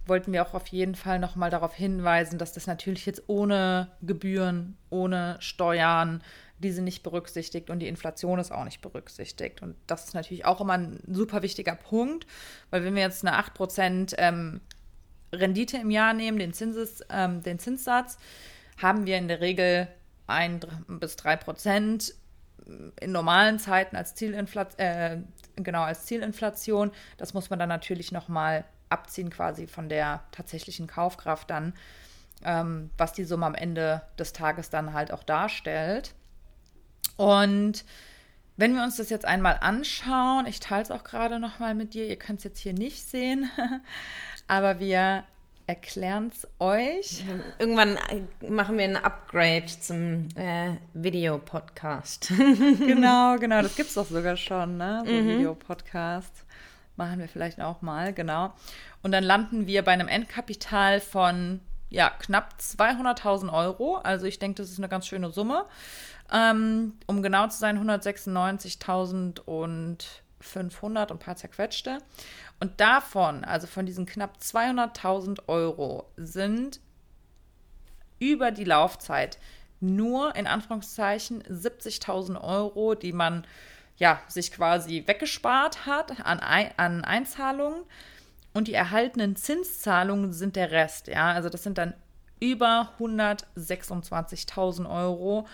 wollten 0.06 0.32
wir 0.32 0.46
auch 0.46 0.54
auf 0.54 0.66
jeden 0.68 0.94
Fall 0.94 1.18
nochmal 1.18 1.50
darauf 1.50 1.74
hinweisen, 1.74 2.38
dass 2.38 2.52
das 2.52 2.66
natürlich 2.66 3.06
jetzt 3.06 3.24
ohne 3.26 3.88
Gebühren, 4.02 4.76
ohne 4.90 5.36
Steuern, 5.40 6.22
diese 6.58 6.82
nicht 6.82 7.02
berücksichtigt 7.02 7.68
und 7.68 7.80
die 7.80 7.88
Inflation 7.88 8.38
ist 8.38 8.52
auch 8.52 8.64
nicht 8.64 8.80
berücksichtigt. 8.80 9.62
Und 9.62 9.76
das 9.86 10.04
ist 10.04 10.14
natürlich 10.14 10.44
auch 10.44 10.60
immer 10.60 10.74
ein 10.74 11.00
super 11.06 11.42
wichtiger 11.42 11.74
Punkt, 11.74 12.26
weil 12.70 12.84
wenn 12.84 12.94
wir 12.94 13.02
jetzt 13.02 13.26
eine 13.26 13.38
8% 13.38 14.14
ähm, 14.18 14.60
Rendite 15.32 15.78
im 15.78 15.90
Jahr 15.90 16.14
nehmen, 16.14 16.38
den, 16.38 16.52
Zinses, 16.52 17.02
ähm, 17.10 17.42
den 17.42 17.58
Zinssatz, 17.58 18.18
haben 18.80 19.06
wir 19.06 19.18
in 19.18 19.28
der 19.28 19.40
Regel 19.40 19.88
1 20.26 20.66
bis 20.88 21.16
3 21.16 21.36
Prozent 21.36 22.14
in 23.00 23.12
normalen 23.12 23.58
Zeiten 23.58 23.96
als 23.96 24.14
Zielinflation, 24.14 24.78
äh, 24.78 25.18
genau 25.56 25.82
als 25.82 26.06
Zielinflation. 26.06 26.92
Das 27.18 27.34
muss 27.34 27.50
man 27.50 27.58
dann 27.58 27.68
natürlich 27.68 28.10
nochmal 28.10 28.64
abziehen 28.94 29.28
quasi 29.28 29.66
von 29.66 29.88
der 29.88 30.22
tatsächlichen 30.32 30.86
Kaufkraft 30.86 31.50
dann, 31.50 31.74
ähm, 32.44 32.90
was 32.96 33.12
die 33.12 33.24
Summe 33.24 33.46
am 33.46 33.54
Ende 33.54 34.02
des 34.18 34.32
Tages 34.32 34.70
dann 34.70 34.94
halt 34.94 35.12
auch 35.12 35.22
darstellt. 35.22 36.14
Und 37.16 37.84
wenn 38.56 38.74
wir 38.74 38.82
uns 38.82 38.96
das 38.96 39.10
jetzt 39.10 39.24
einmal 39.24 39.58
anschauen, 39.60 40.46
ich 40.46 40.60
teile 40.60 40.82
es 40.82 40.90
auch 40.90 41.04
gerade 41.04 41.38
noch 41.38 41.58
mal 41.58 41.74
mit 41.74 41.94
dir, 41.94 42.06
ihr 42.06 42.16
könnt 42.16 42.38
es 42.38 42.44
jetzt 42.44 42.60
hier 42.60 42.72
nicht 42.72 43.08
sehen, 43.08 43.50
aber 44.46 44.78
wir 44.78 45.24
erklären 45.66 46.30
es 46.32 46.46
euch. 46.58 47.24
Irgendwann 47.58 47.98
machen 48.48 48.76
wir 48.76 48.84
ein 48.84 48.96
Upgrade 48.96 49.66
zum 49.66 50.28
äh, 50.36 50.76
Videopodcast. 50.92 52.32
genau, 52.78 53.36
genau, 53.38 53.62
das 53.62 53.74
gibt 53.74 53.88
es 53.88 53.94
doch 53.94 54.06
sogar 54.06 54.36
schon, 54.36 54.76
ne? 54.76 55.02
So 55.06 55.12
mhm. 55.12 55.28
Videopodcast. 55.28 56.43
Machen 56.96 57.18
wir 57.18 57.28
vielleicht 57.28 57.60
auch 57.60 57.82
mal, 57.82 58.12
genau. 58.12 58.52
Und 59.02 59.12
dann 59.12 59.24
landen 59.24 59.66
wir 59.66 59.82
bei 59.82 59.92
einem 59.92 60.08
Endkapital 60.08 61.00
von 61.00 61.60
ja, 61.90 62.10
knapp 62.10 62.54
200.000 62.60 63.52
Euro. 63.52 63.96
Also 63.96 64.26
ich 64.26 64.38
denke, 64.38 64.62
das 64.62 64.70
ist 64.70 64.78
eine 64.78 64.88
ganz 64.88 65.06
schöne 65.06 65.30
Summe. 65.30 65.66
Ähm, 66.32 66.94
um 67.06 67.22
genau 67.22 67.46
zu 67.48 67.58
sein, 67.58 67.78
196.500 67.78 69.40
und 69.42 71.10
ein 71.10 71.18
paar 71.18 71.36
zerquetschte. 71.36 71.98
Und 72.60 72.80
davon, 72.80 73.44
also 73.44 73.66
von 73.66 73.86
diesen 73.86 74.06
knapp 74.06 74.38
200.000 74.40 75.48
Euro, 75.48 76.10
sind 76.16 76.80
über 78.18 78.50
die 78.50 78.64
Laufzeit 78.64 79.38
nur 79.80 80.34
in 80.34 80.46
Anführungszeichen 80.46 81.42
70.000 81.42 82.40
Euro, 82.40 82.94
die 82.94 83.12
man 83.12 83.46
ja 83.96 84.20
sich 84.28 84.52
quasi 84.52 85.04
weggespart 85.06 85.86
hat 85.86 86.24
an, 86.24 86.40
an 86.40 87.04
Einzahlungen 87.04 87.82
und 88.52 88.68
die 88.68 88.74
erhaltenen 88.74 89.36
Zinszahlungen 89.36 90.32
sind 90.32 90.56
der 90.56 90.70
Rest. 90.70 91.08
Ja, 91.08 91.32
also 91.32 91.48
das 91.48 91.62
sind 91.62 91.78
dann 91.78 91.94
über 92.40 92.92
126.000 92.98 94.88
Euro, 94.88 95.46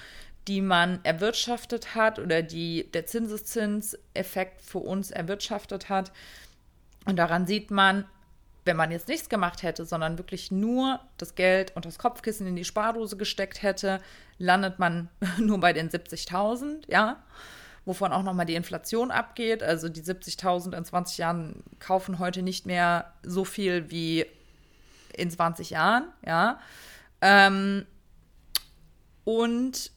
die 0.49 0.61
man 0.61 1.01
erwirtschaftet 1.05 1.95
hat 1.95 2.19
oder 2.19 2.43
die 2.43 2.91
der 2.93 3.07
Zinseszinseffekt 3.07 4.63
für 4.63 4.79
uns 4.79 5.11
erwirtschaftet 5.11 5.89
hat. 5.89 6.13
Und 7.07 7.17
daran 7.17 7.47
sieht 7.47 7.71
man, 7.71 8.05
wenn 8.65 8.77
man 8.77 8.91
jetzt 8.91 9.09
nichts 9.09 9.29
gemacht 9.29 9.63
hätte, 9.63 9.85
sondern 9.85 10.19
wirklich 10.19 10.51
nur 10.51 11.01
das 11.17 11.35
Geld 11.35 11.75
und 11.77 11.85
das 11.85 11.99
Kopfkissen 11.99 12.47
in 12.47 12.57
die 12.57 12.65
Spardose 12.65 13.17
gesteckt 13.17 13.63
hätte, 13.63 14.01
landet 14.39 14.79
man 14.79 15.09
nur 15.39 15.61
bei 15.61 15.73
den 15.73 15.89
70.000, 15.89 16.83
ja, 16.89 17.23
wovon 17.85 18.13
auch 18.13 18.23
nochmal 18.23 18.47
die 18.47 18.55
Inflation 18.55 19.11
abgeht. 19.11 19.63
Also 19.63 19.89
die 19.89 20.03
70.000 20.03 20.77
in 20.77 20.85
20 20.85 21.19
Jahren 21.19 21.63
kaufen 21.79 22.19
heute 22.19 22.43
nicht 22.43 22.67
mehr 22.67 23.13
so 23.23 23.45
viel 23.45 23.91
wie 23.91 24.27
in 25.17 25.31
20 25.31 25.71
Jahren, 25.71 26.05
ja. 26.25 26.61
Ähm, 27.21 27.87
und 29.25 29.91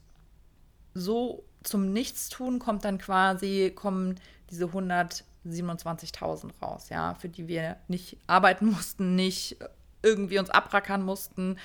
so 0.94 1.46
zum 1.64 1.94
Nichtstun 1.94 2.60
kommt 2.60 2.86
dann 2.86 2.98
quasi, 2.98 3.72
kommen 3.74 4.20
diese 4.50 4.66
127.000 4.66 6.52
raus, 6.62 6.90
ja, 6.90 7.16
für 7.16 7.30
die 7.30 7.48
wir 7.48 7.78
nicht 7.88 8.18
arbeiten 8.28 8.66
mussten, 8.68 9.16
nicht 9.16 9.58
irgendwie 10.02 10.40
uns 10.40 10.50
abrackern 10.50 11.04
mussten. 11.04 11.58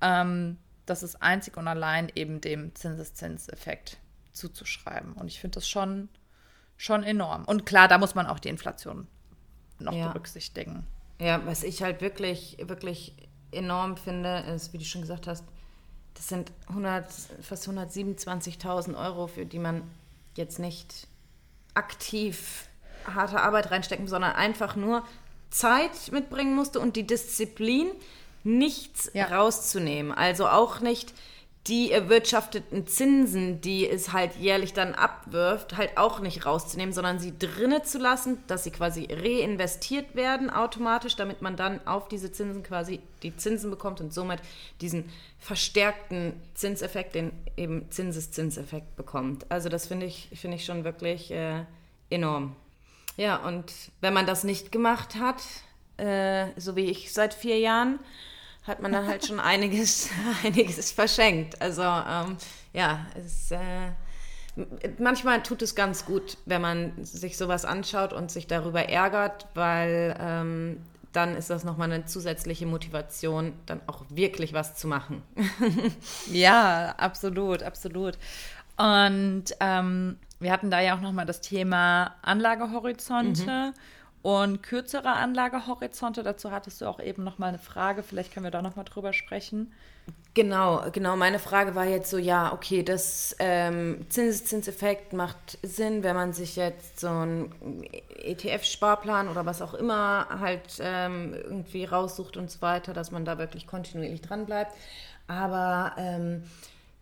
Ähm, 0.00 0.58
das 0.84 1.02
ist 1.02 1.22
einzig 1.22 1.56
und 1.56 1.68
allein 1.68 2.10
eben 2.14 2.40
dem 2.40 2.74
Zinseszinseffekt 2.74 3.98
zuzuschreiben. 4.36 5.12
Und 5.14 5.28
ich 5.28 5.40
finde 5.40 5.56
das 5.56 5.68
schon, 5.68 6.08
schon 6.76 7.02
enorm. 7.02 7.44
Und 7.44 7.66
klar, 7.66 7.88
da 7.88 7.98
muss 7.98 8.14
man 8.14 8.26
auch 8.26 8.38
die 8.38 8.48
Inflation 8.48 9.06
noch 9.78 9.92
ja. 9.92 10.08
berücksichtigen. 10.08 10.86
Ja, 11.18 11.44
was 11.46 11.62
ich 11.62 11.82
halt 11.82 12.00
wirklich, 12.00 12.56
wirklich 12.60 13.14
enorm 13.50 13.96
finde, 13.96 14.40
ist, 14.54 14.72
wie 14.72 14.78
du 14.78 14.84
schon 14.84 15.00
gesagt 15.00 15.26
hast, 15.26 15.44
das 16.14 16.28
sind 16.28 16.52
100, 16.68 17.06
fast 17.42 17.68
127.000 17.68 18.96
Euro, 18.96 19.26
für 19.26 19.44
die 19.44 19.58
man 19.58 19.82
jetzt 20.34 20.58
nicht 20.58 21.08
aktiv 21.74 22.68
harte 23.06 23.40
Arbeit 23.40 23.70
reinstecken, 23.70 24.08
sondern 24.08 24.32
einfach 24.32 24.76
nur 24.76 25.04
Zeit 25.50 26.12
mitbringen 26.12 26.54
musste 26.54 26.80
und 26.80 26.96
die 26.96 27.06
Disziplin, 27.06 27.88
nichts 28.44 29.10
ja. 29.12 29.26
rauszunehmen. 29.26 30.12
Also 30.12 30.48
auch 30.48 30.80
nicht 30.80 31.12
die 31.66 31.90
erwirtschafteten 31.90 32.86
Zinsen, 32.86 33.60
die 33.60 33.88
es 33.88 34.12
halt 34.12 34.36
jährlich 34.36 34.72
dann 34.72 34.94
abwirft, 34.94 35.76
halt 35.76 35.98
auch 35.98 36.20
nicht 36.20 36.46
rauszunehmen, 36.46 36.92
sondern 36.92 37.18
sie 37.18 37.36
drinne 37.36 37.82
zu 37.82 37.98
lassen, 37.98 38.38
dass 38.46 38.62
sie 38.62 38.70
quasi 38.70 39.08
reinvestiert 39.10 40.14
werden 40.14 40.48
automatisch, 40.48 41.16
damit 41.16 41.42
man 41.42 41.56
dann 41.56 41.84
auf 41.84 42.06
diese 42.08 42.30
Zinsen 42.30 42.62
quasi 42.62 43.00
die 43.24 43.36
Zinsen 43.36 43.70
bekommt 43.70 44.00
und 44.00 44.14
somit 44.14 44.40
diesen 44.80 45.10
verstärkten 45.40 46.40
Zinseffekt, 46.54 47.16
den 47.16 47.32
eben 47.56 47.90
Zinseszinseffekt 47.90 48.94
bekommt. 48.94 49.50
Also 49.50 49.68
das 49.68 49.88
finde 49.88 50.06
ich, 50.06 50.28
finde 50.34 50.58
ich 50.58 50.64
schon 50.64 50.84
wirklich 50.84 51.32
äh, 51.32 51.64
enorm. 52.10 52.54
Ja, 53.16 53.36
und 53.36 53.72
wenn 54.00 54.14
man 54.14 54.26
das 54.26 54.44
nicht 54.44 54.70
gemacht 54.70 55.16
hat, 55.16 55.42
äh, 55.96 56.48
so 56.56 56.76
wie 56.76 56.84
ich 56.84 57.12
seit 57.12 57.34
vier 57.34 57.58
Jahren, 57.58 57.98
hat 58.66 58.82
man 58.82 58.92
dann 58.92 59.06
halt 59.06 59.26
schon 59.26 59.40
einiges, 59.40 60.10
einiges 60.44 60.90
verschenkt. 60.90 61.60
Also 61.60 61.82
ähm, 61.82 62.36
ja, 62.72 63.06
es, 63.14 63.50
äh, 63.50 63.58
manchmal 64.98 65.42
tut 65.42 65.62
es 65.62 65.74
ganz 65.74 66.04
gut, 66.04 66.38
wenn 66.46 66.60
man 66.60 67.04
sich 67.04 67.36
sowas 67.36 67.64
anschaut 67.64 68.12
und 68.12 68.30
sich 68.30 68.46
darüber 68.46 68.88
ärgert, 68.88 69.46
weil 69.54 70.16
ähm, 70.18 70.82
dann 71.12 71.36
ist 71.36 71.48
das 71.48 71.64
nochmal 71.64 71.90
eine 71.90 72.04
zusätzliche 72.04 72.66
Motivation, 72.66 73.54
dann 73.66 73.80
auch 73.86 74.04
wirklich 74.10 74.52
was 74.52 74.74
zu 74.74 74.86
machen. 74.86 75.22
ja, 76.30 76.94
absolut, 76.98 77.62
absolut. 77.62 78.18
Und 78.76 79.44
ähm, 79.60 80.18
wir 80.40 80.52
hatten 80.52 80.70
da 80.70 80.80
ja 80.80 80.94
auch 80.94 81.00
nochmal 81.00 81.24
das 81.24 81.40
Thema 81.40 82.16
Anlagehorizonte. 82.20 83.72
Mhm 83.74 83.95
und 84.26 84.60
kürzere 84.60 85.12
Anlagehorizonte. 85.12 86.24
Dazu 86.24 86.50
hattest 86.50 86.80
du 86.80 86.86
auch 86.86 86.98
eben 86.98 87.22
noch 87.22 87.38
mal 87.38 87.46
eine 87.46 87.60
Frage. 87.60 88.02
Vielleicht 88.02 88.34
können 88.34 88.42
wir 88.42 88.50
da 88.50 88.60
noch 88.60 88.74
mal 88.74 88.82
drüber 88.82 89.12
sprechen. 89.12 89.72
Genau, 90.34 90.82
genau. 90.90 91.14
Meine 91.14 91.38
Frage 91.38 91.76
war 91.76 91.84
jetzt 91.84 92.10
so, 92.10 92.18
ja, 92.18 92.52
okay, 92.52 92.82
das 92.82 93.36
ähm, 93.38 94.04
Zinseszinseffekt 94.08 95.12
macht 95.12 95.58
Sinn, 95.62 96.02
wenn 96.02 96.16
man 96.16 96.32
sich 96.32 96.56
jetzt 96.56 96.98
so 96.98 97.06
einen 97.06 97.84
ETF-Sparplan 98.16 99.28
oder 99.28 99.46
was 99.46 99.62
auch 99.62 99.74
immer 99.74 100.26
halt 100.40 100.80
ähm, 100.80 101.32
irgendwie 101.32 101.84
raussucht 101.84 102.36
und 102.36 102.50
so 102.50 102.60
weiter, 102.62 102.92
dass 102.92 103.12
man 103.12 103.24
da 103.24 103.38
wirklich 103.38 103.68
kontinuierlich 103.68 104.22
dran 104.22 104.44
bleibt. 104.44 104.72
Aber 105.28 105.92
ähm, 105.98 106.42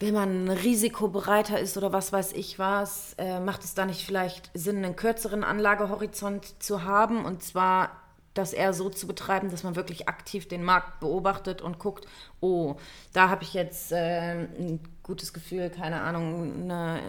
wenn 0.00 0.14
man 0.14 0.48
risikobereiter 0.48 1.58
ist 1.58 1.76
oder 1.76 1.92
was 1.92 2.12
weiß 2.12 2.32
ich 2.32 2.58
was, 2.58 3.14
äh, 3.18 3.40
macht 3.40 3.64
es 3.64 3.74
da 3.74 3.86
nicht 3.86 4.04
vielleicht 4.04 4.50
Sinn, 4.54 4.84
einen 4.84 4.96
kürzeren 4.96 5.44
Anlagehorizont 5.44 6.62
zu 6.62 6.84
haben 6.84 7.24
und 7.24 7.42
zwar 7.42 7.90
das 8.34 8.52
eher 8.52 8.72
so 8.72 8.90
zu 8.90 9.06
betreiben, 9.06 9.50
dass 9.50 9.62
man 9.62 9.76
wirklich 9.76 10.08
aktiv 10.08 10.48
den 10.48 10.64
Markt 10.64 10.98
beobachtet 11.00 11.62
und 11.62 11.78
guckt, 11.78 12.06
oh, 12.40 12.74
da 13.12 13.28
habe 13.28 13.44
ich 13.44 13.54
jetzt 13.54 13.92
äh, 13.92 14.32
ein 14.32 14.80
gutes 15.04 15.32
Gefühl, 15.32 15.70
keine 15.70 16.00
Ahnung, 16.02 16.64
eine, 16.64 17.00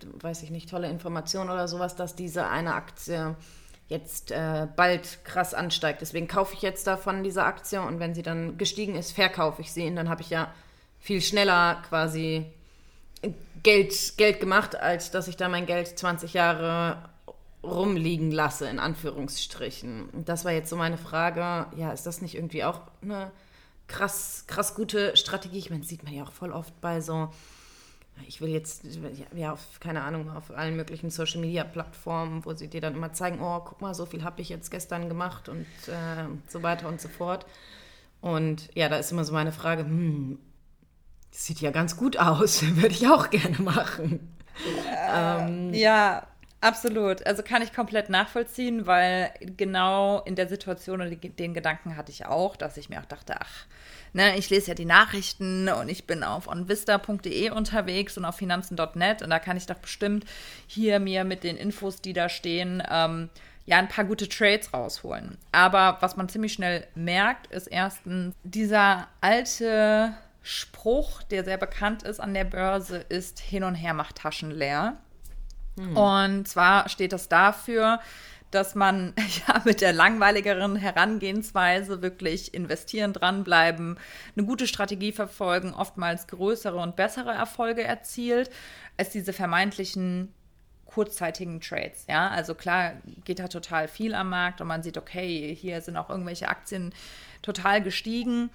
weiß 0.00 0.42
ich 0.42 0.50
nicht, 0.50 0.70
tolle 0.70 0.88
Information 0.88 1.50
oder 1.50 1.68
sowas, 1.68 1.94
dass 1.94 2.16
diese 2.16 2.48
eine 2.48 2.74
Aktie 2.74 3.36
jetzt 3.88 4.30
äh, 4.30 4.66
bald 4.74 5.22
krass 5.24 5.52
ansteigt. 5.52 6.00
Deswegen 6.00 6.26
kaufe 6.26 6.54
ich 6.54 6.62
jetzt 6.62 6.86
davon 6.86 7.22
diese 7.22 7.44
Aktie 7.44 7.82
und 7.82 8.00
wenn 8.00 8.14
sie 8.14 8.22
dann 8.22 8.56
gestiegen 8.56 8.94
ist, 8.94 9.12
verkaufe 9.12 9.60
ich 9.60 9.72
sie 9.72 9.86
und 9.86 9.96
dann 9.96 10.08
habe 10.08 10.22
ich 10.22 10.30
ja 10.30 10.52
viel 11.02 11.20
schneller 11.20 11.82
quasi 11.88 12.46
Geld, 13.62 14.16
Geld 14.16 14.40
gemacht, 14.40 14.76
als 14.76 15.10
dass 15.10 15.28
ich 15.28 15.36
da 15.36 15.48
mein 15.48 15.66
Geld 15.66 15.98
20 15.98 16.32
Jahre 16.32 17.10
rumliegen 17.62 18.30
lasse, 18.30 18.68
in 18.68 18.78
Anführungsstrichen. 18.78 20.24
Das 20.24 20.44
war 20.44 20.52
jetzt 20.52 20.70
so 20.70 20.76
meine 20.76 20.98
Frage, 20.98 21.66
ja, 21.76 21.92
ist 21.92 22.06
das 22.06 22.22
nicht 22.22 22.36
irgendwie 22.36 22.64
auch 22.64 22.80
eine 23.02 23.30
krass, 23.88 24.44
krass 24.46 24.74
gute 24.74 25.16
Strategie? 25.16 25.58
Ich 25.58 25.70
meine, 25.70 25.80
das 25.80 25.88
sieht 25.88 26.04
man 26.04 26.14
ja 26.14 26.22
auch 26.22 26.32
voll 26.32 26.52
oft 26.52 26.80
bei 26.80 27.00
so, 27.00 27.30
ich 28.26 28.40
will 28.40 28.50
jetzt, 28.50 28.84
ja, 29.34 29.52
auf, 29.52 29.80
keine 29.80 30.02
Ahnung, 30.02 30.30
auf 30.30 30.50
allen 30.50 30.76
möglichen 30.76 31.10
Social 31.10 31.40
Media 31.40 31.64
Plattformen, 31.64 32.44
wo 32.44 32.54
sie 32.54 32.68
dir 32.68 32.80
dann 32.80 32.94
immer 32.94 33.12
zeigen, 33.12 33.40
oh, 33.40 33.60
guck 33.60 33.80
mal, 33.80 33.94
so 33.94 34.06
viel 34.06 34.22
habe 34.22 34.40
ich 34.40 34.48
jetzt 34.48 34.70
gestern 34.70 35.08
gemacht 35.08 35.48
und 35.48 35.66
äh, 35.88 36.26
so 36.48 36.62
weiter 36.62 36.88
und 36.88 37.00
so 37.00 37.08
fort. 37.08 37.46
Und 38.20 38.70
ja, 38.74 38.88
da 38.88 38.96
ist 38.96 39.10
immer 39.10 39.24
so 39.24 39.32
meine 39.32 39.52
Frage, 39.52 39.82
hm, 39.82 40.38
das 41.32 41.46
sieht 41.46 41.60
ja 41.60 41.70
ganz 41.70 41.96
gut 41.96 42.18
aus, 42.18 42.62
würde 42.76 42.94
ich 42.94 43.08
auch 43.08 43.30
gerne 43.30 43.58
machen. 43.58 44.36
Ähm, 45.10 45.72
ja, 45.72 46.26
absolut. 46.60 47.26
Also 47.26 47.42
kann 47.42 47.62
ich 47.62 47.72
komplett 47.72 48.10
nachvollziehen, 48.10 48.86
weil 48.86 49.32
genau 49.56 50.20
in 50.20 50.36
der 50.36 50.48
Situation 50.48 51.00
und 51.00 51.38
den 51.38 51.54
Gedanken 51.54 51.96
hatte 51.96 52.12
ich 52.12 52.26
auch, 52.26 52.54
dass 52.54 52.76
ich 52.76 52.90
mir 52.90 53.00
auch 53.00 53.06
dachte, 53.06 53.34
ach, 53.40 53.66
ne, 54.12 54.36
ich 54.36 54.50
lese 54.50 54.68
ja 54.68 54.74
die 54.74 54.84
Nachrichten 54.84 55.68
und 55.70 55.88
ich 55.88 56.06
bin 56.06 56.22
auf 56.22 56.48
onvista.de 56.48 57.50
unterwegs 57.50 58.18
und 58.18 58.26
auf 58.26 58.36
finanzen.net 58.36 59.22
und 59.22 59.30
da 59.30 59.38
kann 59.38 59.56
ich 59.56 59.66
doch 59.66 59.78
bestimmt 59.78 60.26
hier 60.66 61.00
mir 61.00 61.24
mit 61.24 61.44
den 61.44 61.56
Infos, 61.56 62.02
die 62.02 62.12
da 62.12 62.28
stehen, 62.28 62.82
ähm, 62.90 63.30
ja, 63.64 63.78
ein 63.78 63.88
paar 63.88 64.04
gute 64.04 64.28
Trades 64.28 64.74
rausholen. 64.74 65.38
Aber 65.52 65.96
was 66.00 66.16
man 66.16 66.28
ziemlich 66.28 66.52
schnell 66.52 66.86
merkt, 66.94 67.46
ist 67.46 67.68
erstens 67.68 68.34
dieser 68.42 69.06
alte 69.20 70.14
Spruch, 70.42 71.22
der 71.22 71.44
sehr 71.44 71.56
bekannt 71.56 72.02
ist 72.02 72.20
an 72.20 72.34
der 72.34 72.44
Börse, 72.44 72.98
ist 73.08 73.40
hin 73.40 73.64
und 73.64 73.74
her 73.74 73.94
macht 73.94 74.16
Taschen 74.16 74.50
leer. 74.50 74.96
Hm. 75.78 75.96
Und 75.96 76.48
zwar 76.48 76.88
steht 76.88 77.12
das 77.12 77.28
dafür, 77.28 78.00
dass 78.50 78.74
man 78.74 79.14
ja 79.48 79.62
mit 79.64 79.80
der 79.80 79.92
langweiligeren 79.92 80.76
Herangehensweise 80.76 82.02
wirklich 82.02 82.54
investieren, 82.54 83.12
dranbleiben, 83.12 83.98
eine 84.36 84.46
gute 84.46 84.66
Strategie 84.66 85.12
verfolgen, 85.12 85.74
oftmals 85.74 86.26
größere 86.28 86.76
und 86.76 86.96
bessere 86.96 87.32
Erfolge 87.32 87.82
erzielt, 87.82 88.50
als 88.96 89.10
diese 89.10 89.32
vermeintlichen 89.32 90.32
kurzzeitigen 90.84 91.60
Trades. 91.60 92.04
Ja, 92.06 92.28
also 92.28 92.54
klar 92.54 92.92
geht 93.24 93.38
da 93.38 93.48
total 93.48 93.88
viel 93.88 94.14
am 94.14 94.28
Markt 94.28 94.60
und 94.60 94.66
man 94.66 94.82
sieht, 94.82 94.98
okay, 94.98 95.54
hier 95.58 95.80
sind 95.80 95.96
auch 95.96 96.10
irgendwelche 96.10 96.48
Aktien 96.48 96.92
total 97.40 97.82
gestiegen. 97.82 98.50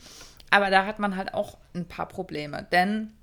Aber 0.50 0.70
da 0.70 0.86
hat 0.86 1.00
man 1.00 1.16
halt 1.16 1.34
auch 1.34 1.58
ein 1.74 1.88
paar 1.88 2.08
Probleme, 2.08 2.68
denn 2.72 3.13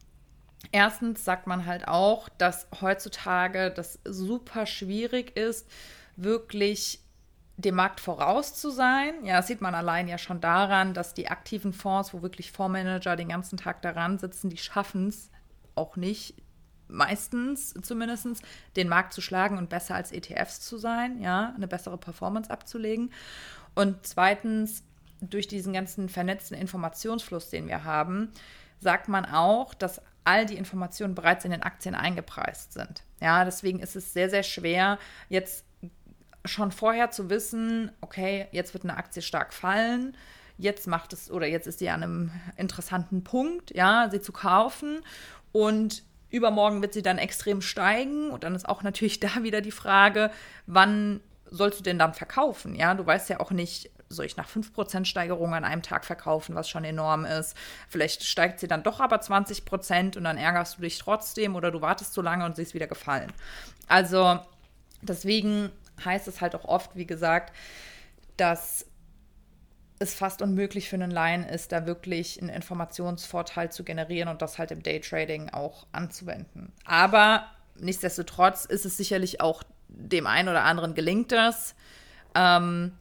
erstens 0.73 1.25
sagt 1.25 1.47
man 1.47 1.66
halt 1.66 1.88
auch, 1.88 2.28
dass 2.28 2.66
heutzutage 2.81 3.71
das 3.71 3.99
super 4.04 4.66
schwierig 4.66 5.37
ist, 5.37 5.69
wirklich 6.16 7.00
dem 7.57 7.76
Markt 7.76 8.00
voraus 8.00 8.54
zu 8.54 8.71
sein. 8.71 9.25
Ja, 9.25 9.37
das 9.37 9.47
sieht 9.47 9.61
man 9.61 9.75
allein 9.75 10.09
ja 10.09 10.19
schon 10.19 10.40
daran, 10.40 10.93
dass 10.93 11.14
die 11.14 11.28
aktiven 11.28 11.73
Fonds, 11.73 12.12
wo 12.12 12.23
wirklich 12.23 12.50
Fondsmanager 12.52 13.16
den 13.16 13.28
ganzen 13.28 13.57
Tag 13.57 13.83
daran 13.83 14.19
sitzen, 14.19 14.50
die 14.50 14.59
schaffen 14.59 15.09
es 15.09 15.31
auch 15.75 15.97
nicht, 15.97 16.35
meistens 16.88 17.75
zumindest, 17.83 18.43
den 18.76 18.88
Markt 18.88 19.12
zu 19.12 19.21
schlagen 19.21 19.59
und 19.59 19.69
besser 19.69 19.95
als 19.95 20.12
ETFs 20.12 20.61
zu 20.61 20.78
sein, 20.78 21.21
ja, 21.21 21.52
eine 21.57 21.69
bessere 21.69 21.99
Performance 21.99 22.50
abzulegen. 22.50 23.12
Und 23.75 24.07
zweitens, 24.07 24.85
durch 25.21 25.47
diesen 25.49 25.73
ganzen 25.73 26.09
vernetzten 26.09 26.56
Informationsfluss, 26.56 27.50
den 27.50 27.68
wir 27.68 27.85
haben, 27.85 28.33
sagt 28.80 29.09
man 29.09 29.25
auch, 29.25 29.75
dass 29.75 30.00
all 30.25 30.47
die 30.47 30.56
Informationen 30.56 31.14
bereits 31.14 31.44
in 31.44 31.50
den 31.50 31.62
Aktien 31.62 31.94
eingepreist 31.94 32.73
sind. 32.73 33.02
Ja, 33.21 33.44
deswegen 33.44 33.80
ist 33.80 33.97
es 33.97 34.12
sehr, 34.12 34.30
sehr 34.30 34.42
schwer, 34.42 34.99
jetzt 35.28 35.64
schon 36.44 36.73
vorher 36.73 37.11
zu 37.11 37.30
wissen, 37.30 37.90
okay, 38.00 38.47
jetzt 38.52 38.75
wird 38.75 38.85
eine 38.85 38.97
Aktie 38.97 39.23
stark 39.23 39.52
fallen, 39.52 40.16
jetzt 40.59 40.87
macht 40.87 41.12
es 41.12 41.30
oder 41.30 41.47
jetzt 41.47 41.66
ist 41.66 41.78
sie 41.78 41.88
an 41.88 42.02
einem 42.02 42.30
interessanten 42.56 43.25
Punkt, 43.25 43.75
ja, 43.75 44.09
sie 44.11 44.21
zu 44.21 44.33
kaufen 44.33 45.00
und 45.52 46.02
übermorgen 46.30 46.83
wird 46.83 46.92
sie 46.92 47.02
dann 47.02 47.18
extrem 47.18 47.62
steigen 47.62 48.30
und 48.30 48.44
dann 48.44 48.54
ist 48.54 48.68
auch 48.68 48.83
natürlich 48.83 49.21
da 49.21 49.42
wieder 49.42 49.61
die 49.61 49.71
Frage, 49.71 50.30
wann 50.66 51.21
sollst 51.50 51.80
du 51.80 51.85
denn 51.85 51.99
dann 51.99 52.14
verkaufen? 52.14 52.75
Ja, 52.75 52.94
du 52.94 53.06
weißt 53.06 53.28
ja 53.28 53.40
auch 53.40 53.50
nicht, 53.50 53.90
soll 54.08 54.26
ich 54.26 54.37
nach 54.37 54.49
5% 54.49 55.04
Steigerung 55.04 55.54
an 55.54 55.64
einem 55.64 55.82
Tag 55.82 56.04
verkaufen, 56.04 56.54
was 56.54 56.68
schon 56.68 56.84
enorm 56.84 57.25
ist. 57.25 57.56
Vielleicht 57.88 58.25
steigt 58.25 58.61
sie 58.61 58.68
dann 58.68 58.82
doch 58.82 59.00
aber 59.00 59.16
20% 59.16 60.16
und 60.16 60.25
dann 60.25 60.38
ärgerst 60.38 60.78
du 60.78 60.82
dich 60.82 60.99
trotzdem 60.99 61.56
oder 61.56 61.70
du 61.70 61.80
wartest 61.80 62.14
zu 62.14 62.23
lange 62.23 62.44
und 62.44 62.56
sie 62.56 62.62
ist 62.62 62.75
wieder 62.75 62.87
gefallen. 62.87 63.32
Also 63.88 64.38
deswegen 65.02 65.70
heißt 66.04 66.28
es 66.28 66.40
halt 66.40 66.54
auch 66.54 66.64
oft, 66.64 66.96
wie 66.96 67.06
gesagt, 67.06 67.54
dass 68.37 68.87
es 69.99 70.14
fast 70.14 70.42
unmöglich 70.42 70.88
für 70.88 70.96
einen 70.96 71.11
Laien 71.11 71.44
ist, 71.44 71.73
da 71.73 71.87
wirklich 71.87 72.40
einen 72.40 72.50
Informationsvorteil 72.50 73.70
zu 73.70 73.84
generieren 73.84 74.28
und 74.28 74.42
das 74.42 74.58
halt 74.58 74.70
im 74.70 74.82
Daytrading 74.82 75.50
auch 75.50 75.87
anzuwenden. 75.92 76.73
Aber 76.84 77.46
nichtsdestotrotz 77.76 78.64
ist 78.64 78.84
es 78.84 78.96
sicherlich 78.96 79.40
auch 79.40 79.62
dem 79.88 80.26
einen 80.26 80.49
oder 80.49 80.64
anderen 80.64 80.94
gelingt 80.94 81.30
das. 81.30 81.75
Ähm, 82.34 82.92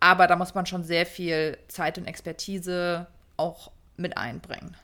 aber 0.00 0.26
da 0.26 0.36
muss 0.36 0.54
man 0.54 0.66
schon 0.66 0.82
sehr 0.82 1.06
viel 1.06 1.58
Zeit 1.68 1.98
und 1.98 2.06
Expertise 2.06 3.06
auch 3.36 3.70
mit 3.96 4.16
einbringen. 4.16 4.76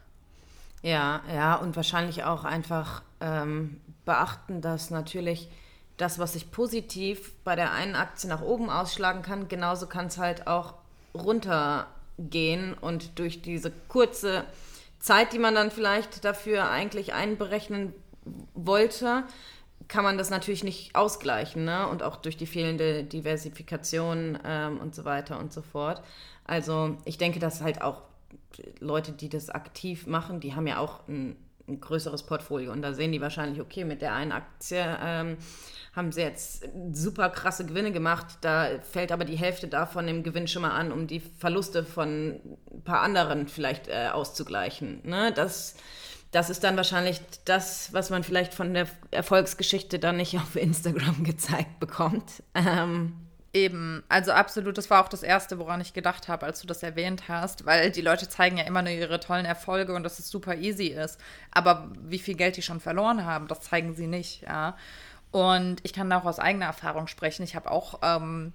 Ja, 0.82 1.22
ja, 1.34 1.56
und 1.56 1.74
wahrscheinlich 1.74 2.24
auch 2.24 2.44
einfach 2.44 3.02
ähm, 3.20 3.80
beachten, 4.04 4.60
dass 4.60 4.90
natürlich 4.90 5.48
das, 5.96 6.18
was 6.18 6.34
sich 6.34 6.50
positiv 6.50 7.32
bei 7.42 7.56
der 7.56 7.72
einen 7.72 7.94
Aktie 7.94 8.28
nach 8.28 8.42
oben 8.42 8.68
ausschlagen 8.68 9.22
kann, 9.22 9.48
genauso 9.48 9.86
kann 9.86 10.06
es 10.06 10.18
halt 10.18 10.46
auch 10.46 10.74
runtergehen 11.14 12.74
und 12.74 13.18
durch 13.18 13.40
diese 13.40 13.72
kurze 13.88 14.44
Zeit, 15.00 15.32
die 15.32 15.38
man 15.38 15.54
dann 15.54 15.70
vielleicht 15.70 16.24
dafür 16.24 16.70
eigentlich 16.70 17.14
einberechnen 17.14 17.94
wollte, 18.54 19.24
kann 19.88 20.04
man 20.04 20.18
das 20.18 20.30
natürlich 20.30 20.64
nicht 20.64 20.94
ausgleichen, 20.96 21.64
ne? 21.64 21.88
Und 21.88 22.02
auch 22.02 22.16
durch 22.16 22.36
die 22.36 22.46
fehlende 22.46 23.04
Diversifikation 23.04 24.38
ähm, 24.44 24.78
und 24.78 24.94
so 24.94 25.04
weiter 25.04 25.38
und 25.38 25.52
so 25.52 25.62
fort. 25.62 26.02
Also 26.44 26.96
ich 27.04 27.18
denke, 27.18 27.38
dass 27.38 27.60
halt 27.60 27.82
auch 27.82 28.02
Leute, 28.80 29.12
die 29.12 29.28
das 29.28 29.50
aktiv 29.50 30.06
machen, 30.06 30.40
die 30.40 30.54
haben 30.54 30.66
ja 30.66 30.78
auch 30.78 31.06
ein, 31.08 31.36
ein 31.68 31.80
größeres 31.80 32.24
Portfolio 32.24 32.72
und 32.72 32.82
da 32.82 32.94
sehen 32.94 33.12
die 33.12 33.20
wahrscheinlich, 33.20 33.60
okay, 33.60 33.84
mit 33.84 34.02
der 34.02 34.14
einen 34.14 34.32
Aktie 34.32 34.84
ähm, 35.02 35.36
haben 35.94 36.12
sie 36.12 36.20
jetzt 36.20 36.68
super 36.92 37.30
krasse 37.30 37.64
Gewinne 37.64 37.90
gemacht. 37.90 38.38
Da 38.42 38.68
fällt 38.82 39.12
aber 39.12 39.24
die 39.24 39.36
Hälfte 39.36 39.66
davon 39.66 40.06
im 40.08 40.22
Gewinn 40.22 40.46
schon 40.46 40.62
mal 40.62 40.72
an, 40.72 40.92
um 40.92 41.06
die 41.06 41.20
Verluste 41.20 41.84
von 41.84 42.40
ein 42.70 42.82
paar 42.84 43.00
anderen 43.00 43.48
vielleicht 43.48 43.88
äh, 43.88 44.08
auszugleichen. 44.12 45.00
Ne? 45.04 45.32
Das, 45.32 45.74
das 46.30 46.50
ist 46.50 46.64
dann 46.64 46.76
wahrscheinlich 46.76 47.20
das, 47.44 47.92
was 47.92 48.10
man 48.10 48.24
vielleicht 48.24 48.54
von 48.54 48.74
der 48.74 48.88
Erfolgsgeschichte 49.10 49.98
dann 49.98 50.16
nicht 50.16 50.36
auf 50.36 50.56
Instagram 50.56 51.24
gezeigt 51.24 51.80
bekommt. 51.80 52.42
Ähm, 52.54 53.26
Eben, 53.56 54.04
also 54.10 54.32
absolut, 54.32 54.76
das 54.76 54.90
war 54.90 55.02
auch 55.02 55.08
das 55.08 55.22
Erste, 55.22 55.58
woran 55.58 55.80
ich 55.80 55.94
gedacht 55.94 56.28
habe, 56.28 56.44
als 56.44 56.60
du 56.60 56.66
das 56.66 56.82
erwähnt 56.82 57.26
hast, 57.26 57.64
weil 57.64 57.90
die 57.90 58.02
Leute 58.02 58.28
zeigen 58.28 58.58
ja 58.58 58.64
immer 58.64 58.82
nur 58.82 58.92
ihre 58.92 59.18
tollen 59.18 59.46
Erfolge 59.46 59.94
und 59.94 60.02
dass 60.02 60.18
es 60.18 60.28
super 60.28 60.56
easy 60.56 60.88
ist. 60.88 61.18
Aber 61.52 61.90
wie 62.02 62.18
viel 62.18 62.34
Geld 62.34 62.58
die 62.58 62.62
schon 62.62 62.80
verloren 62.80 63.24
haben, 63.24 63.48
das 63.48 63.62
zeigen 63.62 63.94
sie 63.94 64.08
nicht, 64.08 64.42
ja. 64.42 64.76
Und 65.30 65.80
ich 65.84 65.94
kann 65.94 66.12
auch 66.12 66.26
aus 66.26 66.38
eigener 66.38 66.66
Erfahrung 66.66 67.06
sprechen. 67.06 67.44
Ich 67.44 67.56
habe 67.56 67.70
auch 67.70 68.00
ähm, 68.02 68.52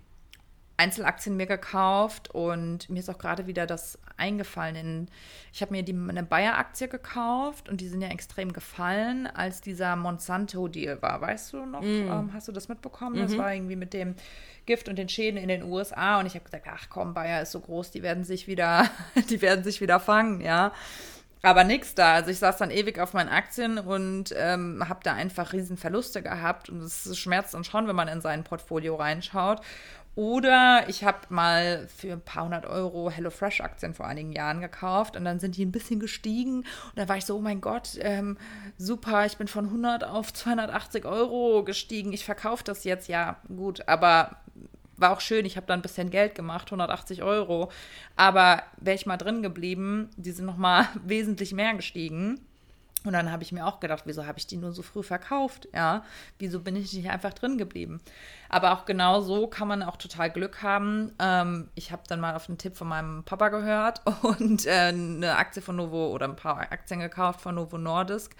Einzelaktien 0.82 1.38
mir 1.38 1.46
gekauft 1.46 2.32
und 2.32 2.89
mir 2.89 3.00
ist 3.00 3.10
auch 3.10 3.20
gerade 3.20 3.46
wieder 3.46 3.67
das 3.67 4.00
eingefallen. 4.17 4.76
In, 4.76 5.08
ich 5.54 5.62
habe 5.62 5.74
mir 5.74 5.84
die, 5.84 5.94
eine 5.94 6.24
Bayer-Aktie 6.24 6.88
gekauft 6.88 7.70
und 7.70 7.82
die 7.82 7.88
sind 7.88 8.02
ja 8.02 8.10
extrem 8.10 8.52
gefallen, 8.52 9.28
als 9.28 9.62
dieser 9.62 9.96
Monsanto-Deal 9.96 11.02
war. 11.04 11.22
Weißt 11.22 11.54
du 11.54 11.65
noch? 11.65 11.82
Mm. 11.82 11.86
Ähm, 11.86 12.32
hast 12.34 12.48
du 12.48 12.52
das 12.52 12.67
mitbekommen? 12.67 13.17
Mhm. 13.17 13.22
Das 13.22 13.38
war 13.38 13.54
irgendwie 13.54 13.76
mit 13.76 13.94
dem 13.94 14.15
Gift 14.65 14.89
und 14.89 14.98
den 14.98 15.08
Schäden 15.08 15.39
in 15.39 15.50
den 15.50 15.63
USA 15.63 16.20
und 16.20 16.26
ich 16.26 16.34
habe 16.34 16.46
gesagt, 16.46 16.65
ach 16.67 16.88
komm, 16.89 17.13
Bayer 17.13 17.44
ist 17.44 17.52
so 17.52 17.60
groß, 17.60 17.91
die 17.91 18.02
werden 18.02 18.24
sich 18.24 18.48
wieder, 18.48 18.89
die 19.30 19.41
werden 19.41 19.63
sich 19.63 19.82
wieder 19.82 20.00
fangen, 20.00 20.41
ja. 20.41 20.72
Aber 21.44 21.63
nix 21.63 21.96
da. 21.96 22.13
Also 22.13 22.30
ich 22.30 22.38
saß 22.38 22.58
dann 22.58 22.70
ewig 22.70 23.00
auf 23.00 23.13
meinen 23.13 23.30
Aktien 23.30 23.80
und 23.80 24.34
ähm, 24.38 24.88
habe 24.88 25.00
da 25.04 25.13
einfach 25.13 25.54
riesen 25.54 25.76
Verluste 25.76 26.22
gehabt. 26.22 26.70
Und 26.70 26.82
es 26.82 27.17
schmerzt 27.17 27.56
dann 27.56 27.63
schon, 27.63 27.88
wenn 27.88 27.96
man 27.96 28.08
in 28.08 28.22
sein 28.22 28.44
Portfolio 28.44 28.96
reinschaut. 28.96 29.62
Oder 30.15 30.89
ich 30.89 31.04
habe 31.06 31.19
mal 31.30 31.88
für 31.88 32.13
ein 32.13 32.21
paar 32.21 32.43
hundert 32.43 32.65
Euro 32.65 33.10
HelloFresh-Aktien 33.10 33.93
vor 33.93 34.08
einigen 34.08 34.34
Jahren 34.34 34.60
gekauft 34.60 35.15
und 35.15 35.24
dann 35.24 35.39
sind 35.39 35.56
die 35.56 35.65
ein 35.65 35.71
bisschen 35.71 36.00
gestiegen. 36.00 36.58
Und 36.58 36.65
dann 36.95 37.08
war 37.08 37.17
ich 37.17 37.26
so, 37.26 37.38
oh 37.38 37.41
mein 37.41 37.62
Gott, 37.62 37.97
ähm, 38.00 38.38
super, 38.78 39.26
ich 39.26 39.38
bin 39.38 39.47
von 39.47 39.65
100 39.65 40.04
auf 40.04 40.34
280 40.34 41.06
Euro 41.06 41.63
gestiegen. 41.63 42.12
Ich 42.12 42.26
verkaufe 42.26 42.63
das 42.63 42.84
jetzt, 42.84 43.08
ja, 43.08 43.38
gut. 43.47 43.88
Aber 43.88 44.38
war 44.97 45.12
auch 45.12 45.21
schön, 45.21 45.45
ich 45.45 45.56
habe 45.58 45.65
da 45.65 45.74
ein 45.74 45.82
bisschen 45.82 46.12
Geld 46.12 46.36
gemacht, 46.36 46.67
180 46.67 47.24
Euro. 47.24 47.71
Aber 48.17 48.63
wäre 48.78 48.95
ich 48.95 49.06
mal 49.06 49.17
drin 49.17 49.41
geblieben, 49.41 50.10
die 50.17 50.32
sind 50.32 50.45
nochmal 50.45 50.88
wesentlich 51.06 51.54
mehr 51.54 51.74
gestiegen. 51.74 52.39
Und 53.03 53.13
dann 53.13 53.31
habe 53.31 53.41
ich 53.41 53.51
mir 53.51 53.65
auch 53.65 53.79
gedacht, 53.79 54.03
wieso 54.05 54.27
habe 54.27 54.37
ich 54.37 54.45
die 54.45 54.57
nur 54.57 54.73
so 54.73 54.83
früh 54.83 55.01
verkauft? 55.01 55.67
Ja, 55.73 56.03
wieso 56.37 56.59
bin 56.59 56.75
ich 56.75 56.93
nicht 56.93 57.09
einfach 57.09 57.33
drin 57.33 57.57
geblieben? 57.57 57.99
Aber 58.47 58.73
auch 58.73 58.85
genau 58.85 59.21
so 59.21 59.47
kann 59.47 59.67
man 59.67 59.81
auch 59.81 59.97
total 59.97 60.29
Glück 60.29 60.61
haben. 60.61 61.11
Ähm, 61.17 61.69
ich 61.73 61.91
habe 61.91 62.03
dann 62.07 62.19
mal 62.19 62.35
auf 62.35 62.47
einen 62.47 62.59
Tipp 62.59 62.77
von 62.77 62.87
meinem 62.87 63.23
Papa 63.23 63.49
gehört 63.49 64.01
und 64.21 64.67
äh, 64.67 64.71
eine 64.89 65.35
Aktie 65.37 65.63
von 65.63 65.77
Novo 65.77 66.11
oder 66.11 66.27
ein 66.27 66.35
paar 66.35 66.59
Aktien 66.59 66.99
gekauft 66.99 67.41
von 67.41 67.55
Novo 67.55 67.79
Nordisk. 67.79 68.35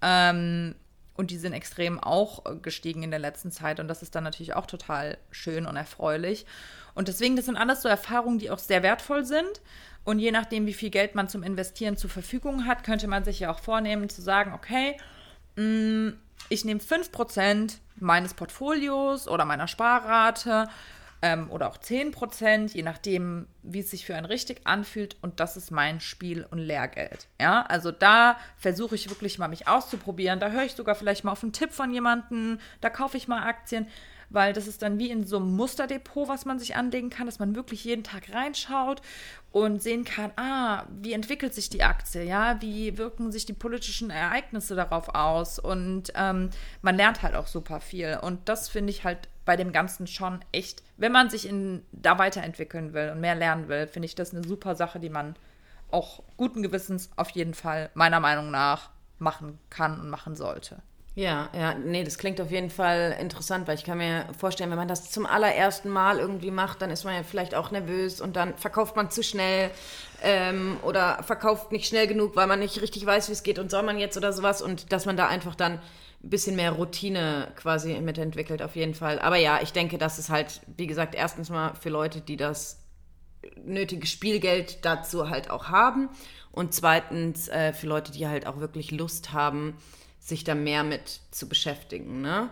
Ähm, 0.00 0.74
und 1.14 1.30
die 1.30 1.36
sind 1.36 1.52
extrem 1.52 2.00
auch 2.00 2.42
gestiegen 2.62 3.02
in 3.02 3.10
der 3.10 3.20
letzten 3.20 3.50
Zeit. 3.50 3.78
Und 3.78 3.88
das 3.88 4.02
ist 4.02 4.14
dann 4.14 4.24
natürlich 4.24 4.54
auch 4.54 4.66
total 4.66 5.18
schön 5.30 5.66
und 5.66 5.76
erfreulich. 5.76 6.46
Und 6.94 7.08
deswegen, 7.08 7.36
das 7.36 7.44
sind 7.44 7.56
alles 7.56 7.82
so 7.82 7.88
Erfahrungen, 7.88 8.38
die 8.38 8.50
auch 8.50 8.58
sehr 8.58 8.82
wertvoll 8.82 9.24
sind. 9.24 9.60
Und 10.04 10.18
je 10.18 10.32
nachdem, 10.32 10.66
wie 10.66 10.72
viel 10.72 10.90
Geld 10.90 11.14
man 11.14 11.28
zum 11.28 11.42
Investieren 11.42 11.96
zur 11.96 12.10
Verfügung 12.10 12.66
hat, 12.66 12.84
könnte 12.84 13.06
man 13.06 13.24
sich 13.24 13.40
ja 13.40 13.52
auch 13.52 13.60
vornehmen 13.60 14.08
zu 14.08 14.20
sagen, 14.20 14.52
okay, 14.52 14.96
mm, 15.56 16.10
ich 16.48 16.64
nehme 16.64 16.80
5% 16.80 17.78
meines 17.96 18.34
Portfolios 18.34 19.28
oder 19.28 19.44
meiner 19.44 19.68
Sparrate 19.68 20.68
ähm, 21.22 21.50
oder 21.50 21.68
auch 21.68 21.78
10%, 21.78 22.74
je 22.74 22.82
nachdem, 22.82 23.46
wie 23.62 23.78
es 23.78 23.92
sich 23.92 24.04
für 24.04 24.16
einen 24.16 24.26
richtig 24.26 24.66
anfühlt. 24.66 25.16
Und 25.22 25.38
das 25.38 25.56
ist 25.56 25.70
mein 25.70 26.00
Spiel- 26.00 26.46
und 26.50 26.58
Lehrgeld. 26.58 27.28
Ja, 27.40 27.62
also 27.62 27.92
da 27.92 28.36
versuche 28.58 28.96
ich 28.96 29.08
wirklich 29.08 29.38
mal 29.38 29.48
mich 29.48 29.68
auszuprobieren. 29.68 30.40
Da 30.40 30.50
höre 30.50 30.64
ich 30.64 30.72
sogar 30.72 30.96
vielleicht 30.96 31.22
mal 31.22 31.32
auf 31.32 31.44
einen 31.44 31.52
Tipp 31.52 31.72
von 31.72 31.92
jemandem, 31.92 32.58
da 32.80 32.90
kaufe 32.90 33.16
ich 33.16 33.28
mal 33.28 33.44
Aktien 33.44 33.86
weil 34.32 34.52
das 34.52 34.66
ist 34.66 34.82
dann 34.82 34.98
wie 34.98 35.10
in 35.10 35.24
so 35.24 35.36
einem 35.36 35.54
Musterdepot, 35.54 36.28
was 36.28 36.44
man 36.44 36.58
sich 36.58 36.76
anlegen 36.76 37.10
kann, 37.10 37.26
dass 37.26 37.38
man 37.38 37.54
wirklich 37.54 37.84
jeden 37.84 38.04
Tag 38.04 38.32
reinschaut 38.32 39.02
und 39.50 39.82
sehen 39.82 40.04
kann, 40.04 40.32
ah, 40.36 40.86
wie 41.00 41.12
entwickelt 41.12 41.54
sich 41.54 41.68
die 41.68 41.82
Aktie, 41.82 42.24
ja, 42.24 42.60
wie 42.60 42.96
wirken 42.98 43.30
sich 43.30 43.44
die 43.44 43.52
politischen 43.52 44.10
Ereignisse 44.10 44.74
darauf 44.74 45.14
aus? 45.14 45.58
Und 45.58 46.12
ähm, 46.14 46.50
man 46.80 46.96
lernt 46.96 47.22
halt 47.22 47.34
auch 47.34 47.46
super 47.46 47.80
viel. 47.80 48.18
Und 48.22 48.48
das 48.48 48.68
finde 48.68 48.90
ich 48.90 49.04
halt 49.04 49.28
bei 49.44 49.56
dem 49.56 49.72
Ganzen 49.72 50.06
schon 50.06 50.40
echt, 50.52 50.82
wenn 50.96 51.12
man 51.12 51.28
sich 51.28 51.48
in, 51.48 51.82
da 51.92 52.18
weiterentwickeln 52.18 52.94
will 52.94 53.10
und 53.10 53.20
mehr 53.20 53.34
lernen 53.34 53.68
will, 53.68 53.86
finde 53.86 54.06
ich 54.06 54.14
das 54.14 54.34
eine 54.34 54.46
super 54.46 54.74
Sache, 54.74 55.00
die 55.00 55.10
man 55.10 55.36
auch 55.90 56.22
guten 56.36 56.62
Gewissens 56.62 57.10
auf 57.16 57.30
jeden 57.30 57.54
Fall 57.54 57.90
meiner 57.94 58.20
Meinung 58.20 58.50
nach 58.50 58.90
machen 59.18 59.58
kann 59.68 60.00
und 60.00 60.08
machen 60.08 60.36
sollte. 60.36 60.82
Ja, 61.14 61.50
ja, 61.54 61.74
nee, 61.74 62.04
das 62.04 62.16
klingt 62.16 62.40
auf 62.40 62.50
jeden 62.50 62.70
Fall 62.70 63.14
interessant, 63.20 63.68
weil 63.68 63.74
ich 63.74 63.84
kann 63.84 63.98
mir 63.98 64.24
vorstellen, 64.38 64.70
wenn 64.70 64.78
man 64.78 64.88
das 64.88 65.10
zum 65.10 65.26
allerersten 65.26 65.90
Mal 65.90 66.18
irgendwie 66.18 66.50
macht, 66.50 66.80
dann 66.80 66.90
ist 66.90 67.04
man 67.04 67.14
ja 67.14 67.22
vielleicht 67.22 67.54
auch 67.54 67.70
nervös 67.70 68.22
und 68.22 68.34
dann 68.34 68.56
verkauft 68.56 68.96
man 68.96 69.10
zu 69.10 69.22
schnell 69.22 69.70
ähm, 70.22 70.78
oder 70.82 71.22
verkauft 71.22 71.70
nicht 71.70 71.86
schnell 71.86 72.06
genug, 72.06 72.34
weil 72.34 72.46
man 72.46 72.60
nicht 72.60 72.80
richtig 72.80 73.04
weiß, 73.04 73.28
wie 73.28 73.32
es 73.32 73.42
geht 73.42 73.58
und 73.58 73.70
soll 73.70 73.82
man 73.82 73.98
jetzt 73.98 74.16
oder 74.16 74.32
sowas 74.32 74.62
und 74.62 74.90
dass 74.90 75.04
man 75.04 75.18
da 75.18 75.28
einfach 75.28 75.54
dann 75.54 75.74
ein 76.24 76.30
bisschen 76.30 76.56
mehr 76.56 76.72
Routine 76.72 77.48
quasi 77.56 77.92
mitentwickelt, 78.00 78.62
auf 78.62 78.74
jeden 78.74 78.94
Fall. 78.94 79.18
Aber 79.18 79.36
ja, 79.36 79.60
ich 79.60 79.74
denke, 79.74 79.98
das 79.98 80.18
ist 80.18 80.30
halt, 80.30 80.62
wie 80.78 80.86
gesagt, 80.86 81.14
erstens 81.14 81.50
mal 81.50 81.74
für 81.74 81.90
Leute, 81.90 82.22
die 82.22 82.38
das 82.38 82.78
nötige 83.64 84.06
Spielgeld 84.06 84.84
dazu 84.84 85.28
halt 85.28 85.50
auch 85.50 85.66
haben 85.68 86.08
und 86.52 86.74
zweitens 86.74 87.48
äh, 87.48 87.72
für 87.72 87.86
Leute, 87.86 88.12
die 88.12 88.26
halt 88.26 88.46
auch 88.46 88.60
wirklich 88.60 88.90
Lust 88.90 89.32
haben, 89.32 89.76
sich 90.22 90.44
da 90.44 90.54
mehr 90.54 90.84
mit 90.84 91.20
zu 91.32 91.48
beschäftigen. 91.48 92.22
Ne? 92.22 92.48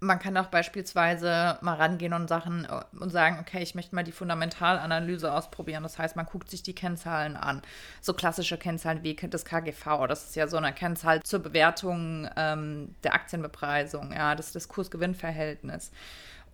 Man 0.00 0.18
kann 0.18 0.36
auch 0.36 0.46
beispielsweise 0.46 1.58
mal 1.60 1.74
rangehen 1.74 2.12
und, 2.12 2.28
Sachen, 2.28 2.66
und 2.98 3.10
sagen, 3.10 3.38
okay, 3.40 3.62
ich 3.62 3.74
möchte 3.74 3.94
mal 3.94 4.04
die 4.04 4.12
Fundamentalanalyse 4.12 5.32
ausprobieren. 5.32 5.82
Das 5.82 5.98
heißt, 5.98 6.16
man 6.16 6.26
guckt 6.26 6.50
sich 6.50 6.62
die 6.62 6.74
Kennzahlen 6.74 7.36
an. 7.36 7.62
So 8.00 8.12
klassische 8.12 8.58
Kennzahlen 8.58 9.02
wie 9.02 9.14
das 9.14 9.44
KGV. 9.44 10.06
Das 10.08 10.24
ist 10.24 10.36
ja 10.36 10.46
so 10.46 10.56
eine 10.56 10.72
Kennzahl 10.72 11.22
zur 11.22 11.40
Bewertung 11.40 12.28
ähm, 12.36 12.94
der 13.02 13.14
Aktienbepreisung, 13.14 14.12
ja, 14.12 14.34
das, 14.34 14.52
das 14.52 14.68
Kurs-Gewinn-Verhältnis. 14.68 15.90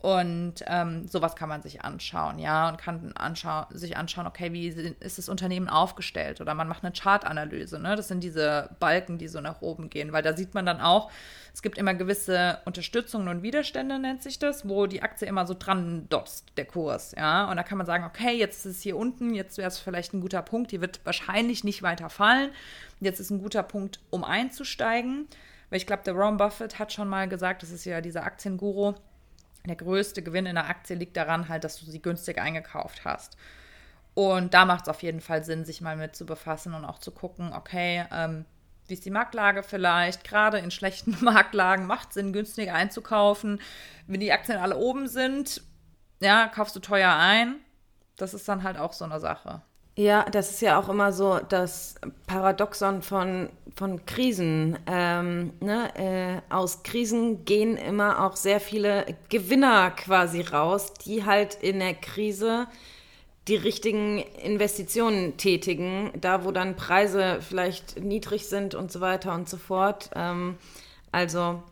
Und 0.01 0.65
ähm, 0.67 1.07
sowas 1.09 1.37
kann 1.37 1.51
man 1.51 1.61
sich 1.61 1.83
anschauen, 1.83 2.39
ja, 2.39 2.71
und 2.71 2.79
kann 2.79 3.13
anschau 3.17 3.67
sich 3.69 3.99
anschauen, 3.99 4.27
okay, 4.27 4.51
wie 4.51 4.69
ist 4.69 5.19
das 5.19 5.29
Unternehmen 5.29 5.69
aufgestellt? 5.69 6.41
Oder 6.41 6.55
man 6.55 6.69
macht 6.69 6.83
eine 6.83 6.93
Chartanalyse, 6.95 7.79
ne? 7.79 7.97
Das 7.97 8.09
sind 8.09 8.25
diese 8.25 8.71
Balken, 8.81 9.19
die 9.19 9.29
so 9.29 9.43
nach 9.43 9.61
oben 9.61 9.91
gehen, 9.91 10.13
weil 10.13 10.23
da 10.23 10.35
sieht 10.35 10.55
man 10.55 10.65
dann 10.65 10.81
auch, 10.81 11.11
es 11.53 11.61
gibt 11.61 11.77
immer 11.77 11.93
gewisse 11.93 12.61
Unterstützungen 12.65 13.29
und 13.29 13.43
Widerstände, 13.43 13.99
nennt 13.99 14.23
sich 14.23 14.39
das, 14.39 14.67
wo 14.67 14.87
die 14.87 15.03
Aktie 15.03 15.29
immer 15.29 15.47
so 15.47 15.55
dran 15.59 16.07
dotzt, 16.09 16.47
der 16.57 16.65
Kurs, 16.65 17.13
ja. 17.15 17.51
Und 17.51 17.59
da 17.59 17.63
kann 17.63 17.77
man 17.77 17.87
sagen, 17.87 18.05
okay, 18.05 18.33
jetzt 18.39 18.65
ist 18.65 18.77
es 18.77 18.83
hier 18.83 18.97
unten, 18.97 19.35
jetzt 19.35 19.59
wäre 19.59 19.69
es 19.69 19.79
vielleicht 19.79 20.15
ein 20.15 20.23
guter 20.23 20.41
Punkt, 20.41 20.73
die 20.73 20.81
wird 20.81 21.01
wahrscheinlich 21.05 21.63
nicht 21.63 21.83
weiter 21.83 22.09
fallen. 22.09 22.53
Jetzt 23.01 23.21
ist 23.21 23.29
ein 23.29 23.43
guter 23.43 23.63
Punkt, 23.63 24.01
um 24.09 24.25
einzusteigen. 24.25 25.29
Weil 25.69 25.77
ich 25.77 25.87
glaube, 25.87 26.03
der 26.05 26.15
Ron 26.15 26.37
Buffett 26.37 26.79
hat 26.79 26.93
schon 26.93 27.09
mal 27.09 27.29
gesagt, 27.29 27.63
das 27.63 27.71
ist 27.71 27.85
ja 27.85 28.01
dieser 28.01 28.25
Aktienguru, 28.25 28.95
der 29.69 29.77
größte 29.77 30.23
Gewinn 30.23 30.47
in 30.47 30.55
der 30.55 30.69
Aktie 30.69 30.97
liegt 30.97 31.17
daran 31.17 31.49
halt, 31.49 31.65
dass 31.65 31.79
du 31.81 31.87
sie 31.87 32.01
günstig 32.01 32.39
eingekauft 32.39 33.05
hast. 33.05 33.37
Und 34.15 34.55
da 34.55 34.65
macht 34.65 34.83
es 34.83 34.89
auf 34.89 35.03
jeden 35.03 35.21
Fall 35.21 35.45
Sinn, 35.45 35.65
sich 35.65 35.81
mal 35.81 35.97
mit 35.97 36.17
zu 36.17 36.27
befassen 36.27 36.75
und 36.75 36.85
auch 36.85 36.99
zu 36.99 37.11
gucken, 37.11 37.53
okay, 37.53 38.05
ähm, 38.13 38.45
wie 38.87 38.95
ist 38.95 39.05
die 39.05 39.11
Marktlage 39.11 39.63
vielleicht? 39.63 40.25
Gerade 40.25 40.59
in 40.59 40.71
schlechten 40.71 41.17
Marktlagen 41.25 41.87
macht 41.87 42.09
es 42.09 42.15
Sinn, 42.15 42.33
günstig 42.33 42.73
einzukaufen. 42.73 43.61
Wenn 44.07 44.21
die 44.21 44.33
Aktien 44.33 44.59
alle 44.59 44.77
oben 44.77 45.07
sind, 45.07 45.63
ja, 46.21 46.49
kaufst 46.49 46.75
du 46.75 46.81
teuer 46.81 47.15
ein. 47.17 47.57
Das 48.17 48.35
ist 48.35 48.49
dann 48.49 48.63
halt 48.63 48.77
auch 48.77 48.93
so 48.93 49.05
eine 49.05 49.21
Sache. 49.21 49.63
Ja, 50.01 50.25
das 50.25 50.51
ist 50.51 50.63
ja 50.63 50.81
auch 50.81 50.89
immer 50.89 51.13
so 51.13 51.41
das 51.47 51.97
Paradoxon 52.27 53.03
von, 53.03 53.51
von 53.77 54.07
Krisen. 54.07 54.79
Ähm, 54.87 55.53
ne? 55.61 55.91
äh, 55.95 56.55
aus 56.55 56.83
Krisen 56.85 57.45
gehen 57.45 57.77
immer 57.77 58.25
auch 58.25 58.35
sehr 58.35 58.61
viele 58.61 59.05
Gewinner 59.29 59.91
quasi 59.91 60.41
raus, 60.41 60.95
die 60.95 61.27
halt 61.27 61.55
in 61.57 61.81
der 61.81 61.93
Krise 61.93 62.67
die 63.47 63.57
richtigen 63.57 64.21
Investitionen 64.43 65.37
tätigen, 65.37 66.13
da 66.19 66.47
wo 66.47 66.51
dann 66.51 66.77
Preise 66.77 67.41
vielleicht 67.47 68.01
niedrig 68.03 68.47
sind 68.47 68.75
und 68.75 68.91
so 68.91 69.03
weiter 69.03 69.35
und 69.35 69.51
so 69.51 69.59
fort. 69.59 70.09
Ähm, 70.15 70.57
also 71.13 71.63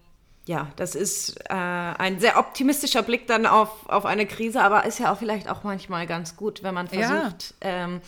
ja, 0.48 0.72
das 0.76 0.94
ist 0.94 1.38
äh, 1.50 1.52
ein 1.52 2.20
sehr 2.20 2.38
optimistischer 2.38 3.02
Blick 3.02 3.26
dann 3.26 3.44
auf, 3.44 3.86
auf 3.86 4.06
eine 4.06 4.24
Krise, 4.24 4.62
aber 4.62 4.86
ist 4.86 4.98
ja 4.98 5.12
auch 5.12 5.18
vielleicht 5.18 5.46
auch 5.48 5.62
manchmal 5.62 6.06
ganz 6.06 6.36
gut, 6.36 6.62
wenn 6.62 6.72
man 6.72 6.88
versucht, 6.88 7.54
ja. 7.62 7.84
ähm, 7.84 8.00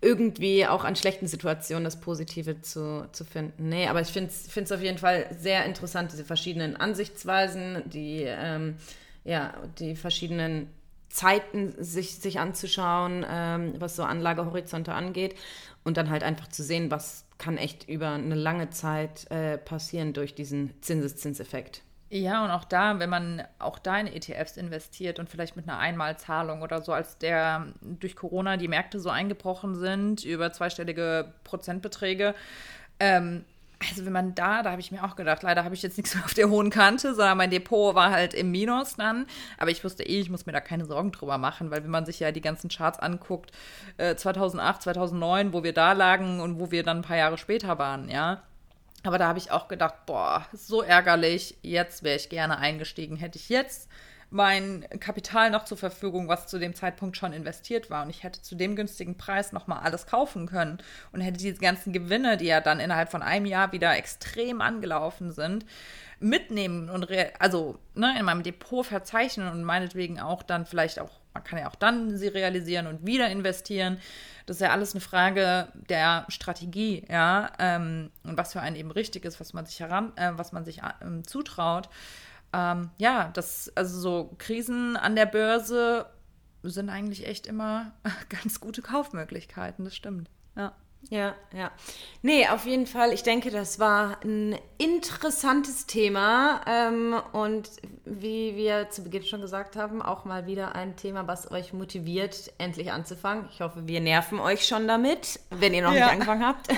irgendwie 0.00 0.66
auch 0.66 0.84
an 0.84 0.96
schlechten 0.96 1.26
Situationen 1.26 1.84
das 1.84 2.00
Positive 2.00 2.62
zu, 2.62 3.06
zu 3.12 3.24
finden. 3.24 3.68
Nee, 3.68 3.88
aber 3.88 4.00
ich 4.00 4.08
finde 4.08 4.30
es 4.30 4.72
auf 4.72 4.80
jeden 4.80 4.96
Fall 4.96 5.26
sehr 5.38 5.66
interessant, 5.66 6.12
diese 6.12 6.24
verschiedenen 6.24 6.76
Ansichtsweisen, 6.76 7.82
die, 7.84 8.24
ähm, 8.26 8.76
ja, 9.24 9.52
die 9.78 9.94
verschiedenen 9.94 10.70
Zeiten 11.10 11.74
sich, 11.78 12.16
sich 12.16 12.40
anzuschauen, 12.40 13.26
ähm, 13.28 13.74
was 13.78 13.96
so 13.96 14.02
Anlagehorizonte 14.02 14.94
angeht 14.94 15.34
und 15.84 15.98
dann 15.98 16.08
halt 16.08 16.22
einfach 16.22 16.48
zu 16.48 16.62
sehen, 16.62 16.90
was 16.90 17.26
kann 17.42 17.58
echt 17.58 17.88
über 17.88 18.10
eine 18.10 18.36
lange 18.36 18.70
Zeit 18.70 19.28
äh, 19.32 19.58
passieren 19.58 20.12
durch 20.12 20.36
diesen 20.36 20.80
Zinseszinseffekt. 20.80 21.82
Ja, 22.08 22.44
und 22.44 22.50
auch 22.50 22.64
da, 22.64 23.00
wenn 23.00 23.10
man 23.10 23.42
auch 23.58 23.80
da 23.80 23.98
in 23.98 24.06
ETFs 24.06 24.56
investiert 24.56 25.18
und 25.18 25.28
vielleicht 25.28 25.56
mit 25.56 25.66
einer 25.66 25.78
Einmalzahlung 25.78 26.62
oder 26.62 26.82
so, 26.82 26.92
als 26.92 27.18
der 27.18 27.72
durch 27.80 28.14
Corona 28.14 28.58
die 28.58 28.68
Märkte 28.68 29.00
so 29.00 29.10
eingebrochen 29.10 29.74
sind, 29.74 30.22
über 30.24 30.52
zweistellige 30.52 31.32
Prozentbeträge, 31.42 32.34
ähm, 33.00 33.44
also 33.90 34.04
wenn 34.04 34.12
man 34.12 34.34
da, 34.34 34.62
da 34.62 34.70
habe 34.70 34.80
ich 34.80 34.92
mir 34.92 35.04
auch 35.04 35.16
gedacht, 35.16 35.42
leider 35.42 35.64
habe 35.64 35.74
ich 35.74 35.82
jetzt 35.82 35.96
nichts 35.96 36.14
mehr 36.14 36.24
auf 36.24 36.34
der 36.34 36.48
hohen 36.48 36.70
Kante, 36.70 37.14
sondern 37.14 37.38
mein 37.38 37.50
Depot 37.50 37.94
war 37.94 38.10
halt 38.10 38.34
im 38.34 38.50
Minus 38.50 38.96
dann. 38.96 39.26
Aber 39.58 39.70
ich 39.70 39.82
wusste 39.84 40.02
eh, 40.02 40.20
ich 40.20 40.30
muss 40.30 40.46
mir 40.46 40.52
da 40.52 40.60
keine 40.60 40.84
Sorgen 40.84 41.12
drüber 41.12 41.38
machen, 41.38 41.70
weil 41.70 41.82
wenn 41.82 41.90
man 41.90 42.06
sich 42.06 42.20
ja 42.20 42.32
die 42.32 42.40
ganzen 42.40 42.68
Charts 42.68 42.98
anguckt, 42.98 43.52
äh, 43.96 44.16
2008, 44.16 44.82
2009, 44.82 45.52
wo 45.52 45.62
wir 45.62 45.72
da 45.72 45.92
lagen 45.92 46.40
und 46.40 46.58
wo 46.58 46.70
wir 46.70 46.82
dann 46.82 46.98
ein 46.98 47.02
paar 47.02 47.16
Jahre 47.16 47.38
später 47.38 47.78
waren, 47.78 48.08
ja. 48.08 48.42
Aber 49.04 49.18
da 49.18 49.26
habe 49.26 49.38
ich 49.38 49.50
auch 49.50 49.68
gedacht, 49.68 50.06
boah, 50.06 50.46
so 50.52 50.82
ärgerlich, 50.82 51.56
jetzt 51.62 52.04
wäre 52.04 52.16
ich 52.16 52.28
gerne 52.28 52.58
eingestiegen. 52.58 53.16
Hätte 53.16 53.38
ich 53.38 53.48
jetzt 53.48 53.88
mein 54.32 54.86
Kapital 54.98 55.50
noch 55.50 55.64
zur 55.64 55.76
Verfügung, 55.76 56.26
was 56.26 56.46
zu 56.46 56.58
dem 56.58 56.74
Zeitpunkt 56.74 57.16
schon 57.16 57.34
investiert 57.34 57.90
war. 57.90 58.02
Und 58.02 58.10
ich 58.10 58.22
hätte 58.22 58.40
zu 58.40 58.54
dem 58.54 58.76
günstigen 58.76 59.18
Preis 59.18 59.52
nochmal 59.52 59.80
alles 59.80 60.06
kaufen 60.06 60.46
können 60.46 60.78
und 61.12 61.20
hätte 61.20 61.38
diese 61.38 61.60
ganzen 61.60 61.92
Gewinne, 61.92 62.38
die 62.38 62.46
ja 62.46 62.60
dann 62.60 62.80
innerhalb 62.80 63.10
von 63.10 63.22
einem 63.22 63.46
Jahr 63.46 63.72
wieder 63.72 63.94
extrem 63.94 64.62
angelaufen 64.62 65.32
sind, 65.32 65.66
mitnehmen 66.18 66.88
und 66.88 67.08
also 67.38 67.78
ne, 67.94 68.14
in 68.18 68.24
meinem 68.24 68.42
Depot 68.42 68.86
verzeichnen 68.86 69.48
und 69.48 69.64
meinetwegen 69.64 70.18
auch 70.18 70.42
dann 70.42 70.64
vielleicht 70.64 70.98
auch, 70.98 71.10
man 71.34 71.44
kann 71.44 71.58
ja 71.58 71.68
auch 71.68 71.74
dann 71.74 72.16
sie 72.16 72.28
realisieren 72.28 72.86
und 72.86 73.04
wieder 73.04 73.28
investieren. 73.28 73.98
Das 74.46 74.56
ist 74.56 74.62
ja 74.62 74.70
alles 74.70 74.94
eine 74.94 75.00
Frage 75.00 75.68
der 75.88 76.24
Strategie, 76.28 77.04
ja, 77.10 77.50
ähm, 77.58 78.10
und 78.22 78.38
was 78.38 78.52
für 78.52 78.60
einen 78.60 78.76
eben 78.76 78.90
richtig 78.90 79.24
ist, 79.24 79.40
was 79.40 79.52
man 79.52 79.66
sich 79.66 79.80
heran, 79.80 80.12
äh, 80.16 80.30
was 80.36 80.52
man 80.52 80.64
sich 80.64 80.80
ähm, 81.02 81.26
zutraut 81.26 81.88
ähm, 82.52 82.90
ja, 82.98 83.30
das, 83.32 83.72
also 83.74 84.00
so 84.00 84.34
Krisen 84.38 84.96
an 84.96 85.16
der 85.16 85.26
Börse 85.26 86.06
sind 86.62 86.90
eigentlich 86.90 87.26
echt 87.26 87.46
immer 87.46 87.92
ganz 88.28 88.60
gute 88.60 88.82
Kaufmöglichkeiten, 88.82 89.84
das 89.84 89.96
stimmt. 89.96 90.30
Ja. 90.56 90.74
Ja, 91.10 91.34
ja. 91.52 91.70
Nee, 92.22 92.48
auf 92.48 92.64
jeden 92.64 92.86
Fall. 92.86 93.12
Ich 93.12 93.22
denke, 93.22 93.50
das 93.50 93.78
war 93.78 94.18
ein 94.24 94.56
interessantes 94.78 95.86
Thema. 95.86 96.62
Ähm, 96.66 97.14
und 97.32 97.68
wie 98.04 98.56
wir 98.56 98.88
zu 98.90 99.02
Beginn 99.02 99.24
schon 99.24 99.40
gesagt 99.40 99.76
haben, 99.76 100.00
auch 100.00 100.24
mal 100.24 100.46
wieder 100.46 100.74
ein 100.74 100.96
Thema, 100.96 101.26
was 101.26 101.50
euch 101.50 101.72
motiviert, 101.72 102.52
endlich 102.58 102.92
anzufangen. 102.92 103.46
Ich 103.52 103.60
hoffe, 103.60 103.86
wir 103.86 104.00
nerven 104.00 104.40
euch 104.40 104.66
schon 104.66 104.88
damit, 104.88 105.40
wenn 105.50 105.74
ihr 105.74 105.82
noch 105.82 105.92
ja. 105.92 106.06
nicht 106.06 106.12
angefangen 106.12 106.46
habt. 106.46 106.68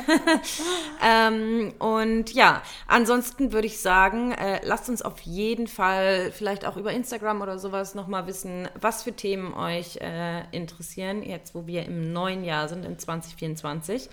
ähm, 1.04 1.72
und 1.78 2.32
ja, 2.32 2.62
ansonsten 2.88 3.52
würde 3.52 3.66
ich 3.66 3.80
sagen, 3.80 4.32
äh, 4.32 4.60
lasst 4.64 4.88
uns 4.88 5.02
auf 5.02 5.20
jeden 5.20 5.68
Fall 5.68 6.32
vielleicht 6.32 6.66
auch 6.66 6.76
über 6.76 6.92
Instagram 6.92 7.40
oder 7.40 7.58
sowas 7.58 7.94
nochmal 7.94 8.26
wissen, 8.26 8.68
was 8.80 9.02
für 9.02 9.12
Themen 9.12 9.54
euch 9.54 9.98
äh, 9.98 10.42
interessieren, 10.50 11.22
jetzt 11.22 11.54
wo 11.54 11.66
wir 11.66 11.84
im 11.84 12.12
neuen 12.12 12.42
Jahr 12.44 12.68
sind, 12.68 12.84
in 12.84 12.98
2024 12.98 14.08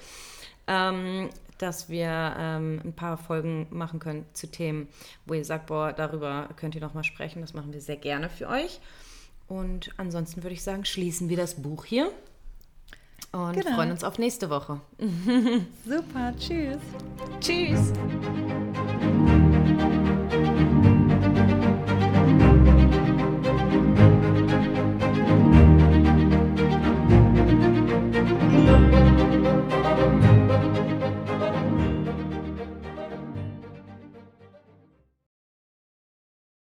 ähm, 0.67 1.29
dass 1.57 1.89
wir 1.89 2.35
ähm, 2.37 2.81
ein 2.83 2.93
paar 2.93 3.17
Folgen 3.17 3.67
machen 3.69 3.99
können 3.99 4.25
zu 4.33 4.47
Themen, 4.47 4.87
wo 5.25 5.33
ihr 5.33 5.45
sagt, 5.45 5.67
boah, 5.67 5.93
darüber 5.93 6.49
könnt 6.55 6.75
ihr 6.75 6.81
noch 6.81 6.93
mal 6.93 7.03
sprechen. 7.03 7.41
Das 7.41 7.53
machen 7.53 7.73
wir 7.73 7.81
sehr 7.81 7.97
gerne 7.97 8.29
für 8.29 8.47
euch. 8.47 8.79
Und 9.47 9.91
ansonsten 9.97 10.43
würde 10.43 10.53
ich 10.53 10.63
sagen, 10.63 10.85
schließen 10.85 11.29
wir 11.29 11.37
das 11.37 11.55
Buch 11.55 11.85
hier 11.85 12.11
und 13.31 13.53
genau. 13.53 13.75
freuen 13.75 13.91
uns 13.91 14.03
auf 14.03 14.17
nächste 14.17 14.49
Woche. 14.49 14.81
Super, 15.85 16.33
tschüss. 16.37 16.79
Tschüss. 17.39 17.91